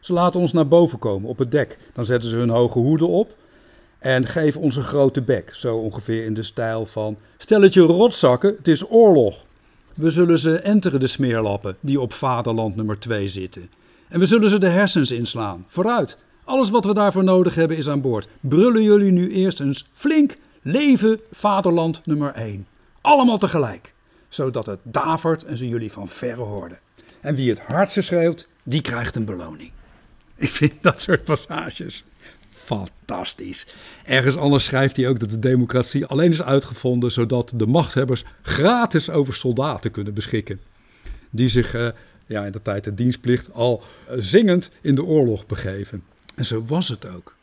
Ze 0.00 0.12
laten 0.12 0.40
ons 0.40 0.52
naar 0.52 0.68
boven 0.68 0.98
komen 0.98 1.28
op 1.28 1.38
het 1.38 1.50
dek. 1.50 1.78
Dan 1.92 2.04
zetten 2.04 2.30
ze 2.30 2.36
hun 2.36 2.48
hoge 2.48 2.78
hoeden 2.78 3.08
op 3.08 3.36
en 3.98 4.26
geven 4.26 4.60
ons 4.60 4.76
een 4.76 4.82
grote 4.82 5.22
bek. 5.22 5.54
Zo 5.54 5.76
ongeveer 5.76 6.24
in 6.24 6.34
de 6.34 6.42
stijl 6.42 6.86
van: 6.86 7.18
Stelletje 7.38 7.80
rotzakken, 7.80 8.54
het 8.56 8.68
is 8.68 8.90
oorlog. 8.90 9.44
We 9.94 10.10
zullen 10.10 10.38
ze 10.38 10.58
enteren, 10.58 11.00
de 11.00 11.06
smeerlappen, 11.06 11.76
die 11.80 12.00
op 12.00 12.12
vaderland 12.12 12.76
nummer 12.76 12.98
2 12.98 13.28
zitten. 13.28 13.70
En 14.08 14.18
we 14.20 14.26
zullen 14.26 14.50
ze 14.50 14.58
de 14.58 14.68
hersens 14.68 15.10
inslaan. 15.10 15.66
Vooruit. 15.68 16.16
Alles 16.44 16.70
wat 16.70 16.84
we 16.84 16.94
daarvoor 16.94 17.24
nodig 17.24 17.54
hebben 17.54 17.76
is 17.76 17.88
aan 17.88 18.00
boord. 18.00 18.28
Brullen 18.40 18.82
jullie 18.82 19.12
nu 19.12 19.30
eerst 19.30 19.60
eens 19.60 19.88
flink 19.92 20.36
leven 20.62 21.20
vaderland 21.32 22.00
nummer 22.04 22.32
1. 22.32 22.66
Allemaal 23.00 23.38
tegelijk. 23.38 23.94
Zodat 24.28 24.66
het 24.66 24.78
davert 24.82 25.44
en 25.44 25.56
ze 25.56 25.68
jullie 25.68 25.92
van 25.92 26.08
verre 26.08 26.42
hoorden. 26.42 26.78
En 27.20 27.34
wie 27.34 27.50
het 27.50 27.60
hardste 27.60 28.02
schreeuwt, 28.02 28.46
die 28.62 28.80
krijgt 28.80 29.16
een 29.16 29.24
beloning. 29.24 29.70
Ik 30.36 30.48
vind 30.48 30.72
dat 30.80 31.00
soort 31.00 31.24
passages 31.24 32.04
fantastisch. 32.64 33.66
Ergens 34.04 34.36
anders 34.36 34.64
schrijft 34.64 34.96
hij 34.96 35.08
ook 35.08 35.20
dat 35.20 35.30
de 35.30 35.38
democratie 35.38 36.06
alleen 36.06 36.30
is 36.30 36.42
uitgevonden 36.42 37.12
zodat 37.12 37.52
de 37.54 37.66
machthebbers 37.66 38.24
gratis 38.42 39.10
over 39.10 39.34
soldaten 39.34 39.90
kunnen 39.90 40.14
beschikken. 40.14 40.60
Die 41.30 41.48
zich 41.48 41.74
uh, 41.74 41.88
ja, 42.26 42.44
in 42.44 42.52
de 42.52 42.62
tijd 42.62 42.84
de 42.84 42.94
dienstplicht 42.94 43.52
al 43.52 43.82
uh, 44.10 44.16
zingend 44.18 44.70
in 44.80 44.94
de 44.94 45.04
oorlog 45.04 45.46
begeven. 45.46 46.04
En 46.34 46.44
zo 46.44 46.64
was 46.64 46.88
het 46.88 47.06
ook. 47.06 47.34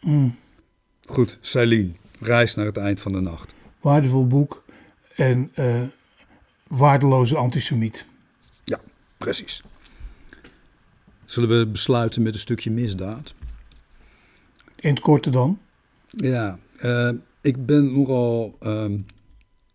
Mm. 0.00 0.36
Goed, 1.06 1.38
Celine, 1.40 1.90
reis 2.20 2.54
naar 2.54 2.66
het 2.66 2.76
eind 2.76 3.00
van 3.00 3.12
de 3.12 3.20
nacht. 3.20 3.54
Waardevol 3.80 4.26
boek 4.26 4.64
en 5.14 5.52
uh, 5.58 5.82
waardeloze 6.66 7.36
antisemiet. 7.36 8.04
Ja, 8.64 8.80
precies. 9.18 9.62
Zullen 11.24 11.58
we 11.58 11.66
besluiten 11.66 12.22
met 12.22 12.34
een 12.34 12.40
stukje 12.40 12.70
misdaad? 12.70 13.34
In 14.80 14.90
het 14.90 15.00
korte 15.00 15.30
dan? 15.30 15.58
Ja, 16.10 16.58
uh, 16.84 17.10
ik 17.40 17.66
ben 17.66 17.92
nogal 17.92 18.56
um, 18.62 19.06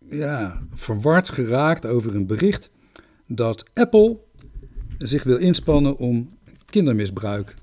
ja, 0.09 0.61
verward 0.73 1.29
geraakt 1.29 1.85
over 1.85 2.15
een 2.15 2.27
bericht 2.27 2.69
dat 3.27 3.65
Apple 3.73 4.17
zich 4.97 5.23
wil 5.23 5.37
inspannen 5.37 5.97
om 5.97 6.29
kindermisbruik 6.65 7.55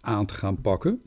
aan 0.00 0.26
te 0.26 0.34
gaan 0.34 0.60
pakken. 0.60 1.02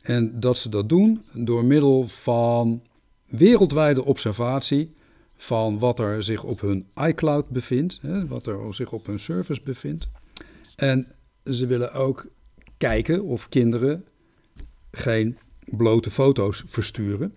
En 0.00 0.40
dat 0.40 0.58
ze 0.58 0.68
dat 0.68 0.88
doen 0.88 1.22
door 1.32 1.64
middel 1.64 2.04
van 2.08 2.82
wereldwijde 3.26 4.04
observatie 4.04 4.94
van 5.36 5.78
wat 5.78 5.98
er 5.98 6.22
zich 6.22 6.44
op 6.44 6.60
hun 6.60 6.86
iCloud 6.94 7.48
bevindt, 7.48 7.98
hè, 8.02 8.26
wat 8.26 8.46
er 8.46 8.74
zich 8.74 8.92
op 8.92 9.06
hun 9.06 9.20
service 9.20 9.62
bevindt. 9.62 10.08
En 10.76 11.06
ze 11.44 11.66
willen 11.66 11.92
ook 11.92 12.26
kijken 12.76 13.22
of 13.22 13.48
kinderen 13.48 14.04
geen 14.90 15.38
blote 15.64 16.10
foto's 16.10 16.64
versturen. 16.66 17.34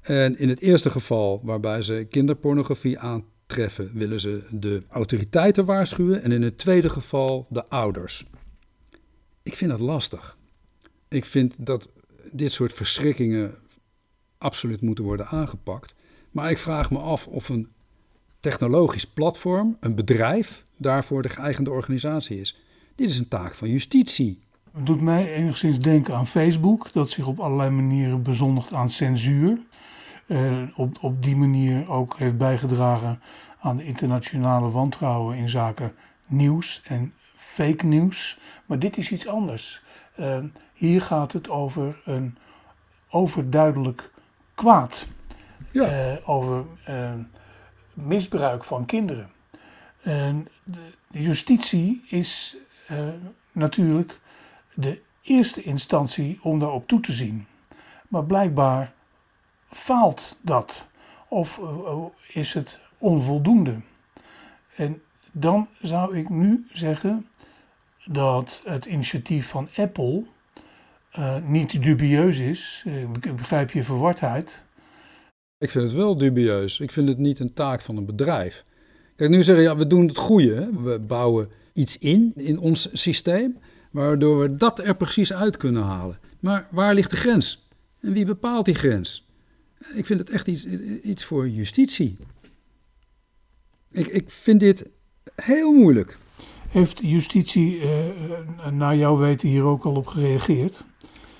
En 0.00 0.38
in 0.38 0.48
het 0.48 0.60
eerste 0.60 0.90
geval, 0.90 1.40
waarbij 1.44 1.82
ze 1.82 2.06
kinderpornografie 2.10 2.98
aantreffen, 2.98 3.90
willen 3.94 4.20
ze 4.20 4.42
de 4.50 4.82
autoriteiten 4.88 5.64
waarschuwen. 5.64 6.22
En 6.22 6.32
in 6.32 6.42
het 6.42 6.58
tweede 6.58 6.90
geval 6.90 7.46
de 7.50 7.68
ouders. 7.68 8.26
Ik 9.42 9.56
vind 9.56 9.70
dat 9.70 9.80
lastig. 9.80 10.38
Ik 11.08 11.24
vind 11.24 11.66
dat 11.66 11.90
dit 12.32 12.52
soort 12.52 12.72
verschrikkingen 12.72 13.54
absoluut 14.38 14.80
moeten 14.80 15.04
worden 15.04 15.26
aangepakt. 15.26 15.94
Maar 16.30 16.50
ik 16.50 16.58
vraag 16.58 16.90
me 16.90 16.98
af 16.98 17.26
of 17.26 17.48
een 17.48 17.68
technologisch 18.40 19.06
platform, 19.06 19.76
een 19.80 19.94
bedrijf, 19.94 20.64
daarvoor 20.76 21.22
de 21.22 21.28
geëigende 21.28 21.70
organisatie 21.70 22.40
is. 22.40 22.58
Dit 22.94 23.10
is 23.10 23.18
een 23.18 23.28
taak 23.28 23.54
van 23.54 23.68
justitie. 23.68 24.43
Het 24.74 24.86
doet 24.86 25.00
mij 25.00 25.32
enigszins 25.32 25.78
denken 25.78 26.14
aan 26.14 26.26
Facebook, 26.26 26.92
dat 26.92 27.10
zich 27.10 27.26
op 27.26 27.40
allerlei 27.40 27.70
manieren 27.70 28.22
bezondigt 28.22 28.72
aan 28.72 28.90
censuur. 28.90 29.58
Uh, 30.26 30.62
op, 30.74 30.98
op 31.00 31.22
die 31.22 31.36
manier 31.36 31.90
ook 31.90 32.18
heeft 32.18 32.36
bijgedragen 32.36 33.20
aan 33.60 33.76
de 33.76 33.84
internationale 33.84 34.70
wantrouwen 34.70 35.36
in 35.36 35.48
zaken 35.48 35.94
nieuws 36.28 36.82
en 36.84 37.14
fake 37.34 37.86
nieuws. 37.86 38.38
Maar 38.66 38.78
dit 38.78 38.96
is 38.96 39.10
iets 39.12 39.28
anders. 39.28 39.82
Uh, 40.18 40.38
hier 40.72 41.02
gaat 41.02 41.32
het 41.32 41.48
over 41.48 42.00
een 42.04 42.36
overduidelijk 43.10 44.10
kwaad. 44.54 45.06
Ja. 45.70 46.12
Uh, 46.12 46.28
over 46.28 46.64
misbruik 47.92 48.64
van 48.64 48.84
kinderen. 48.84 49.30
En 50.02 50.48
de 50.64 51.22
justitie 51.22 52.04
is 52.08 52.56
natuurlijk 53.52 54.22
de 54.74 55.00
eerste 55.22 55.62
instantie 55.62 56.38
om 56.42 56.58
daarop 56.58 56.88
toe 56.88 57.00
te 57.00 57.12
zien. 57.12 57.46
Maar 58.08 58.24
blijkbaar 58.24 58.92
faalt 59.68 60.38
dat 60.40 60.86
of 61.28 61.58
uh, 61.58 62.04
is 62.28 62.54
het 62.54 62.78
onvoldoende. 62.98 63.80
En 64.76 65.02
dan 65.32 65.68
zou 65.80 66.16
ik 66.16 66.28
nu 66.28 66.66
zeggen 66.72 67.26
dat 68.04 68.62
het 68.64 68.84
initiatief 68.84 69.48
van 69.48 69.68
Apple 69.76 70.24
uh, 71.18 71.36
niet 71.46 71.82
dubieus 71.82 72.38
is. 72.38 72.84
Ik 72.86 73.36
begrijp 73.36 73.70
je 73.70 73.82
verwardheid. 73.82 74.62
Ik 75.58 75.70
vind 75.70 75.84
het 75.84 75.92
wel 75.92 76.18
dubieus. 76.18 76.80
Ik 76.80 76.90
vind 76.90 77.08
het 77.08 77.18
niet 77.18 77.38
een 77.38 77.52
taak 77.52 77.80
van 77.80 77.96
een 77.96 78.06
bedrijf. 78.06 78.64
Kijk, 79.16 79.30
nu 79.30 79.42
zeggen 79.42 79.64
ja, 79.64 79.76
we 79.76 79.86
doen 79.86 80.06
het 80.06 80.16
goede. 80.16 80.70
We 80.82 80.98
bouwen 80.98 81.50
iets 81.72 81.98
in, 81.98 82.32
in 82.36 82.58
ons 82.58 82.88
systeem 82.92 83.58
waardoor 83.94 84.40
we 84.40 84.54
dat 84.54 84.78
er 84.78 84.96
precies 84.96 85.32
uit 85.32 85.56
kunnen 85.56 85.82
halen. 85.82 86.18
Maar 86.40 86.66
waar 86.70 86.94
ligt 86.94 87.10
de 87.10 87.16
grens? 87.16 87.68
En 88.00 88.12
wie 88.12 88.24
bepaalt 88.24 88.64
die 88.64 88.74
grens? 88.74 89.26
Ik 89.94 90.06
vind 90.06 90.20
het 90.20 90.30
echt 90.30 90.46
iets, 90.46 90.66
iets 91.02 91.24
voor 91.24 91.48
justitie. 91.48 92.16
Ik, 93.90 94.06
ik 94.06 94.30
vind 94.30 94.60
dit 94.60 94.86
heel 95.34 95.72
moeilijk. 95.72 96.18
Heeft 96.68 97.00
justitie 97.02 97.80
uh, 97.80 97.88
naar 98.70 98.96
jouw 98.96 99.16
weten 99.16 99.48
hier 99.48 99.62
ook 99.62 99.84
al 99.84 99.94
op 99.94 100.06
gereageerd? 100.06 100.84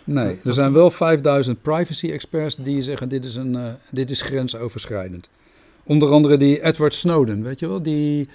Nee, 0.05 0.38
er 0.45 0.53
zijn 0.53 0.73
wel 0.73 0.90
5000 0.90 1.62
privacy 1.62 2.11
experts 2.11 2.57
die 2.57 2.83
zeggen 2.83 3.09
dit 3.09 3.25
is, 3.25 3.35
een, 3.35 3.55
uh, 3.55 3.73
dit 3.90 4.11
is 4.11 4.21
grensoverschrijdend. 4.21 5.29
Onder 5.85 6.11
andere 6.11 6.37
die 6.37 6.62
Edward 6.62 6.95
Snowden, 6.95 7.43
weet 7.43 7.59
je 7.59 7.69
wel, 7.69 7.83
die 7.83 8.29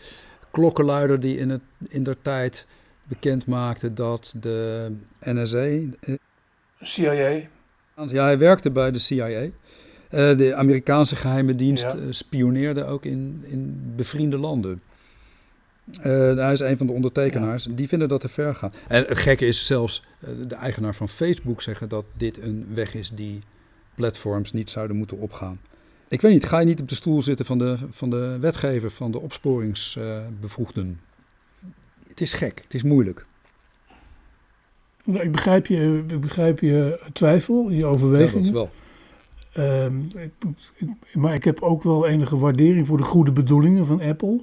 klokkenluider 0.51 1.19
die 1.19 1.38
in, 1.38 1.49
het, 1.49 1.62
in 1.88 2.03
der 2.03 2.21
tijd 2.21 2.67
bekend 3.09 3.45
maakte 3.45 3.93
dat 3.93 4.33
de 4.39 4.91
NSA. 5.19 5.67
CIA. 6.81 7.41
Ja, 8.07 8.23
hij 8.23 8.37
werkte 8.37 8.71
bij 8.71 8.91
de 8.91 8.99
CIA. 8.99 9.27
Uh, 9.27 9.51
eh, 10.09 10.37
de 10.37 10.55
Amerikaanse 10.55 11.15
geheime 11.15 11.55
dienst 11.55 11.83
ja. 11.83 11.95
uh, 11.95 12.03
spioneerde 12.09 12.85
ook 12.85 13.05
in, 13.05 13.43
in 13.47 13.93
bevriende 13.95 14.37
landen. 14.37 14.81
Uh, 15.97 16.03
hij 16.35 16.51
is 16.51 16.59
een 16.59 16.77
van 16.77 16.87
de 16.87 16.93
ondertekenaars. 16.93 17.63
Ja. 17.63 17.71
Die 17.71 17.87
vinden 17.87 18.07
dat 18.07 18.21
te 18.21 18.29
ver 18.29 18.55
gaat. 18.55 18.75
En 18.87 19.05
het 19.07 19.17
gekke 19.17 19.45
is 19.45 19.65
zelfs 19.65 20.03
de 20.47 20.55
eigenaar 20.55 20.95
van 20.95 21.09
Facebook 21.09 21.61
zeggen 21.61 21.89
dat 21.89 22.05
dit 22.17 22.41
een 22.41 22.67
weg 22.73 22.95
is 22.95 23.11
die 23.15 23.41
platforms 23.95 24.53
niet 24.53 24.69
zouden 24.69 24.97
moeten 24.97 25.17
opgaan. 25.17 25.59
Ik 26.07 26.21
weet 26.21 26.31
niet, 26.31 26.45
ga 26.45 26.59
je 26.59 26.65
niet 26.65 26.81
op 26.81 26.89
de 26.89 26.95
stoel 26.95 27.21
zitten 27.21 27.45
van 27.45 27.57
de, 27.57 27.77
van 27.89 28.09
de 28.09 28.37
wetgever, 28.39 28.91
van 28.91 29.11
de 29.11 29.19
opsporingsbevoegden? 29.19 30.99
Het 32.19 32.27
is 32.27 32.34
gek, 32.34 32.62
het 32.63 32.73
is 32.73 32.84
moeilijk. 32.84 33.25
Nou, 35.03 35.19
ik, 35.19 35.32
begrijp 35.32 35.65
je, 35.67 36.03
ik 36.08 36.21
begrijp 36.21 36.60
je 36.60 37.00
twijfel, 37.13 37.69
je 37.69 37.85
overweging. 37.85 38.46
Ja, 38.46 38.52
wel. 38.52 38.69
Um, 39.58 40.10
ik, 40.15 40.31
ik, 40.75 40.89
maar 41.13 41.33
ik 41.33 41.43
heb 41.43 41.62
ook 41.62 41.83
wel 41.83 42.08
enige 42.08 42.37
waardering 42.37 42.87
voor 42.87 42.98
de 42.98 43.04
goede 43.04 43.31
bedoelingen 43.31 43.85
van 43.85 44.02
Apple. 44.02 44.41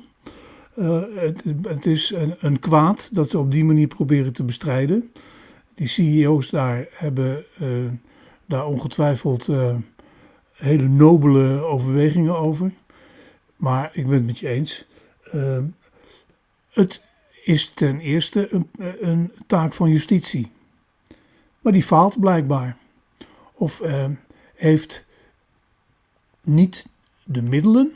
Uh, 0.76 1.02
het, 1.14 1.42
het, 1.62 1.86
is 1.86 2.10
een, 2.10 2.34
een, 2.40 2.58
kwaad 2.58 3.10
dat 3.12 3.30
ze 3.30 3.38
op 3.38 3.50
die 3.50 3.64
manier 3.64 3.86
proberen 3.86 4.32
te 4.32 4.42
bestrijden. 4.42 5.12
Die 5.74 5.86
CEO's 5.88 6.50
daar 6.50 6.86
hebben 6.90 7.44
uh, 7.60 7.68
daar 8.46 8.66
ongetwijfeld 8.66 9.48
uh, 9.48 9.74
hele 10.52 10.88
nobele 10.88 11.62
overwegingen 11.62 12.38
over. 12.38 12.72
Maar 13.56 13.90
ik 13.92 14.04
ben 14.04 14.14
het 14.14 14.26
met 14.26 14.38
je 14.38 14.48
eens. 14.48 14.86
Ehm, 15.32 15.64
het 16.70 17.05
is 17.46 17.70
ten 17.74 18.00
eerste 18.00 18.48
een, 18.52 18.68
een 19.00 19.32
taak 19.46 19.74
van 19.74 19.90
justitie. 19.90 20.50
Maar 21.60 21.72
die 21.72 21.82
faalt 21.82 22.20
blijkbaar. 22.20 22.76
Of 23.52 23.80
uh, 23.80 24.04
heeft 24.54 25.04
niet 26.42 26.86
de 27.24 27.42
middelen 27.42 27.92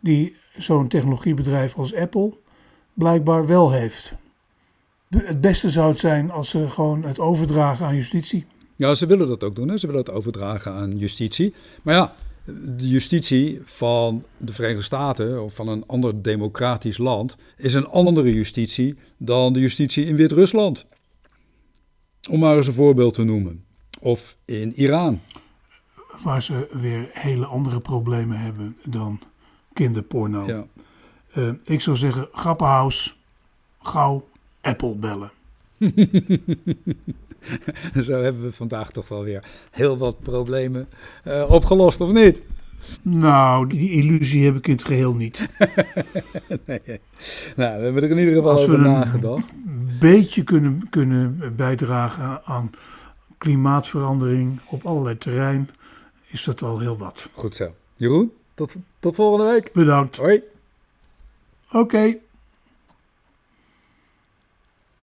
die 0.00 0.36
zo'n 0.56 0.88
technologiebedrijf 0.88 1.76
als 1.76 1.94
Apple 1.94 2.32
blijkbaar 2.92 3.46
wel 3.46 3.72
heeft. 3.72 4.12
Het 5.08 5.40
beste 5.40 5.70
zou 5.70 5.88
het 5.88 5.98
zijn 5.98 6.30
als 6.30 6.48
ze 6.50 6.70
gewoon 6.70 7.04
het 7.04 7.18
overdragen 7.18 7.86
aan 7.86 7.94
justitie. 7.94 8.46
Ja, 8.76 8.94
ze 8.94 9.06
willen 9.06 9.28
dat 9.28 9.44
ook 9.44 9.56
doen. 9.56 9.68
Hè? 9.68 9.78
Ze 9.78 9.86
willen 9.86 10.02
het 10.02 10.14
overdragen 10.14 10.72
aan 10.72 10.98
justitie. 10.98 11.54
Maar 11.82 11.94
ja, 11.94 12.14
de 12.46 12.88
justitie 12.88 13.60
van 13.64 14.24
de 14.36 14.52
Verenigde 14.52 14.82
Staten 14.82 15.42
of 15.42 15.54
van 15.54 15.68
een 15.68 15.86
ander 15.86 16.22
democratisch 16.22 16.98
land 16.98 17.36
is 17.56 17.74
een 17.74 17.86
andere 17.86 18.34
justitie 18.34 18.94
dan 19.16 19.52
de 19.52 19.60
justitie 19.60 20.04
in 20.04 20.16
Wit-Rusland. 20.16 20.86
Om 22.30 22.40
maar 22.40 22.56
eens 22.56 22.66
een 22.66 22.72
voorbeeld 22.74 23.14
te 23.14 23.24
noemen. 23.24 23.64
Of 24.00 24.36
in 24.44 24.72
Iran. 24.72 25.20
Waar 26.22 26.42
ze 26.42 26.68
weer 26.72 27.08
hele 27.12 27.46
andere 27.46 27.80
problemen 27.80 28.40
hebben 28.40 28.76
dan 28.84 29.20
kinderporno. 29.72 30.46
Ja. 30.46 30.64
Uh, 31.34 31.50
ik 31.64 31.80
zou 31.80 31.96
zeggen, 31.96 32.28
Grappenhaus, 32.32 33.16
gauw 33.82 34.28
Apple 34.60 34.94
bellen. 34.94 35.30
Zo 38.06 38.22
hebben 38.22 38.42
we 38.42 38.52
vandaag 38.52 38.90
toch 38.90 39.08
wel 39.08 39.22
weer 39.24 39.44
heel 39.70 39.98
wat 39.98 40.20
problemen 40.22 40.88
uh, 41.26 41.50
opgelost, 41.50 42.00
of 42.00 42.12
niet? 42.12 42.42
Nou, 43.02 43.68
die 43.68 43.90
illusie 43.90 44.44
heb 44.44 44.56
ik 44.56 44.66
in 44.66 44.72
het 44.72 44.84
geheel 44.84 45.14
niet. 45.14 45.38
nee. 46.66 46.80
Nou, 47.56 47.78
we 47.78 47.84
hebben 47.84 48.02
er 48.02 48.10
in 48.10 48.18
ieder 48.18 48.34
geval 48.34 48.50
Als 48.50 48.60
over 48.62 48.76
we 48.76 48.82
nagedacht. 48.88 49.52
een 49.66 49.96
beetje 50.00 50.44
kunnen, 50.44 50.86
kunnen 50.90 51.52
bijdragen 51.56 52.40
aan 52.44 52.70
klimaatverandering 53.38 54.60
op 54.70 54.84
allerlei 54.84 55.18
terrein, 55.18 55.70
is 56.26 56.44
dat 56.44 56.62
al 56.62 56.78
heel 56.78 56.96
wat. 56.96 57.28
Goed 57.32 57.56
zo. 57.56 57.74
Jeroen, 57.96 58.32
tot, 58.54 58.74
tot 58.98 59.14
volgende 59.14 59.52
week. 59.52 59.72
Bedankt. 59.72 60.16
Hoi. 60.16 60.42
Oké. 61.72 62.16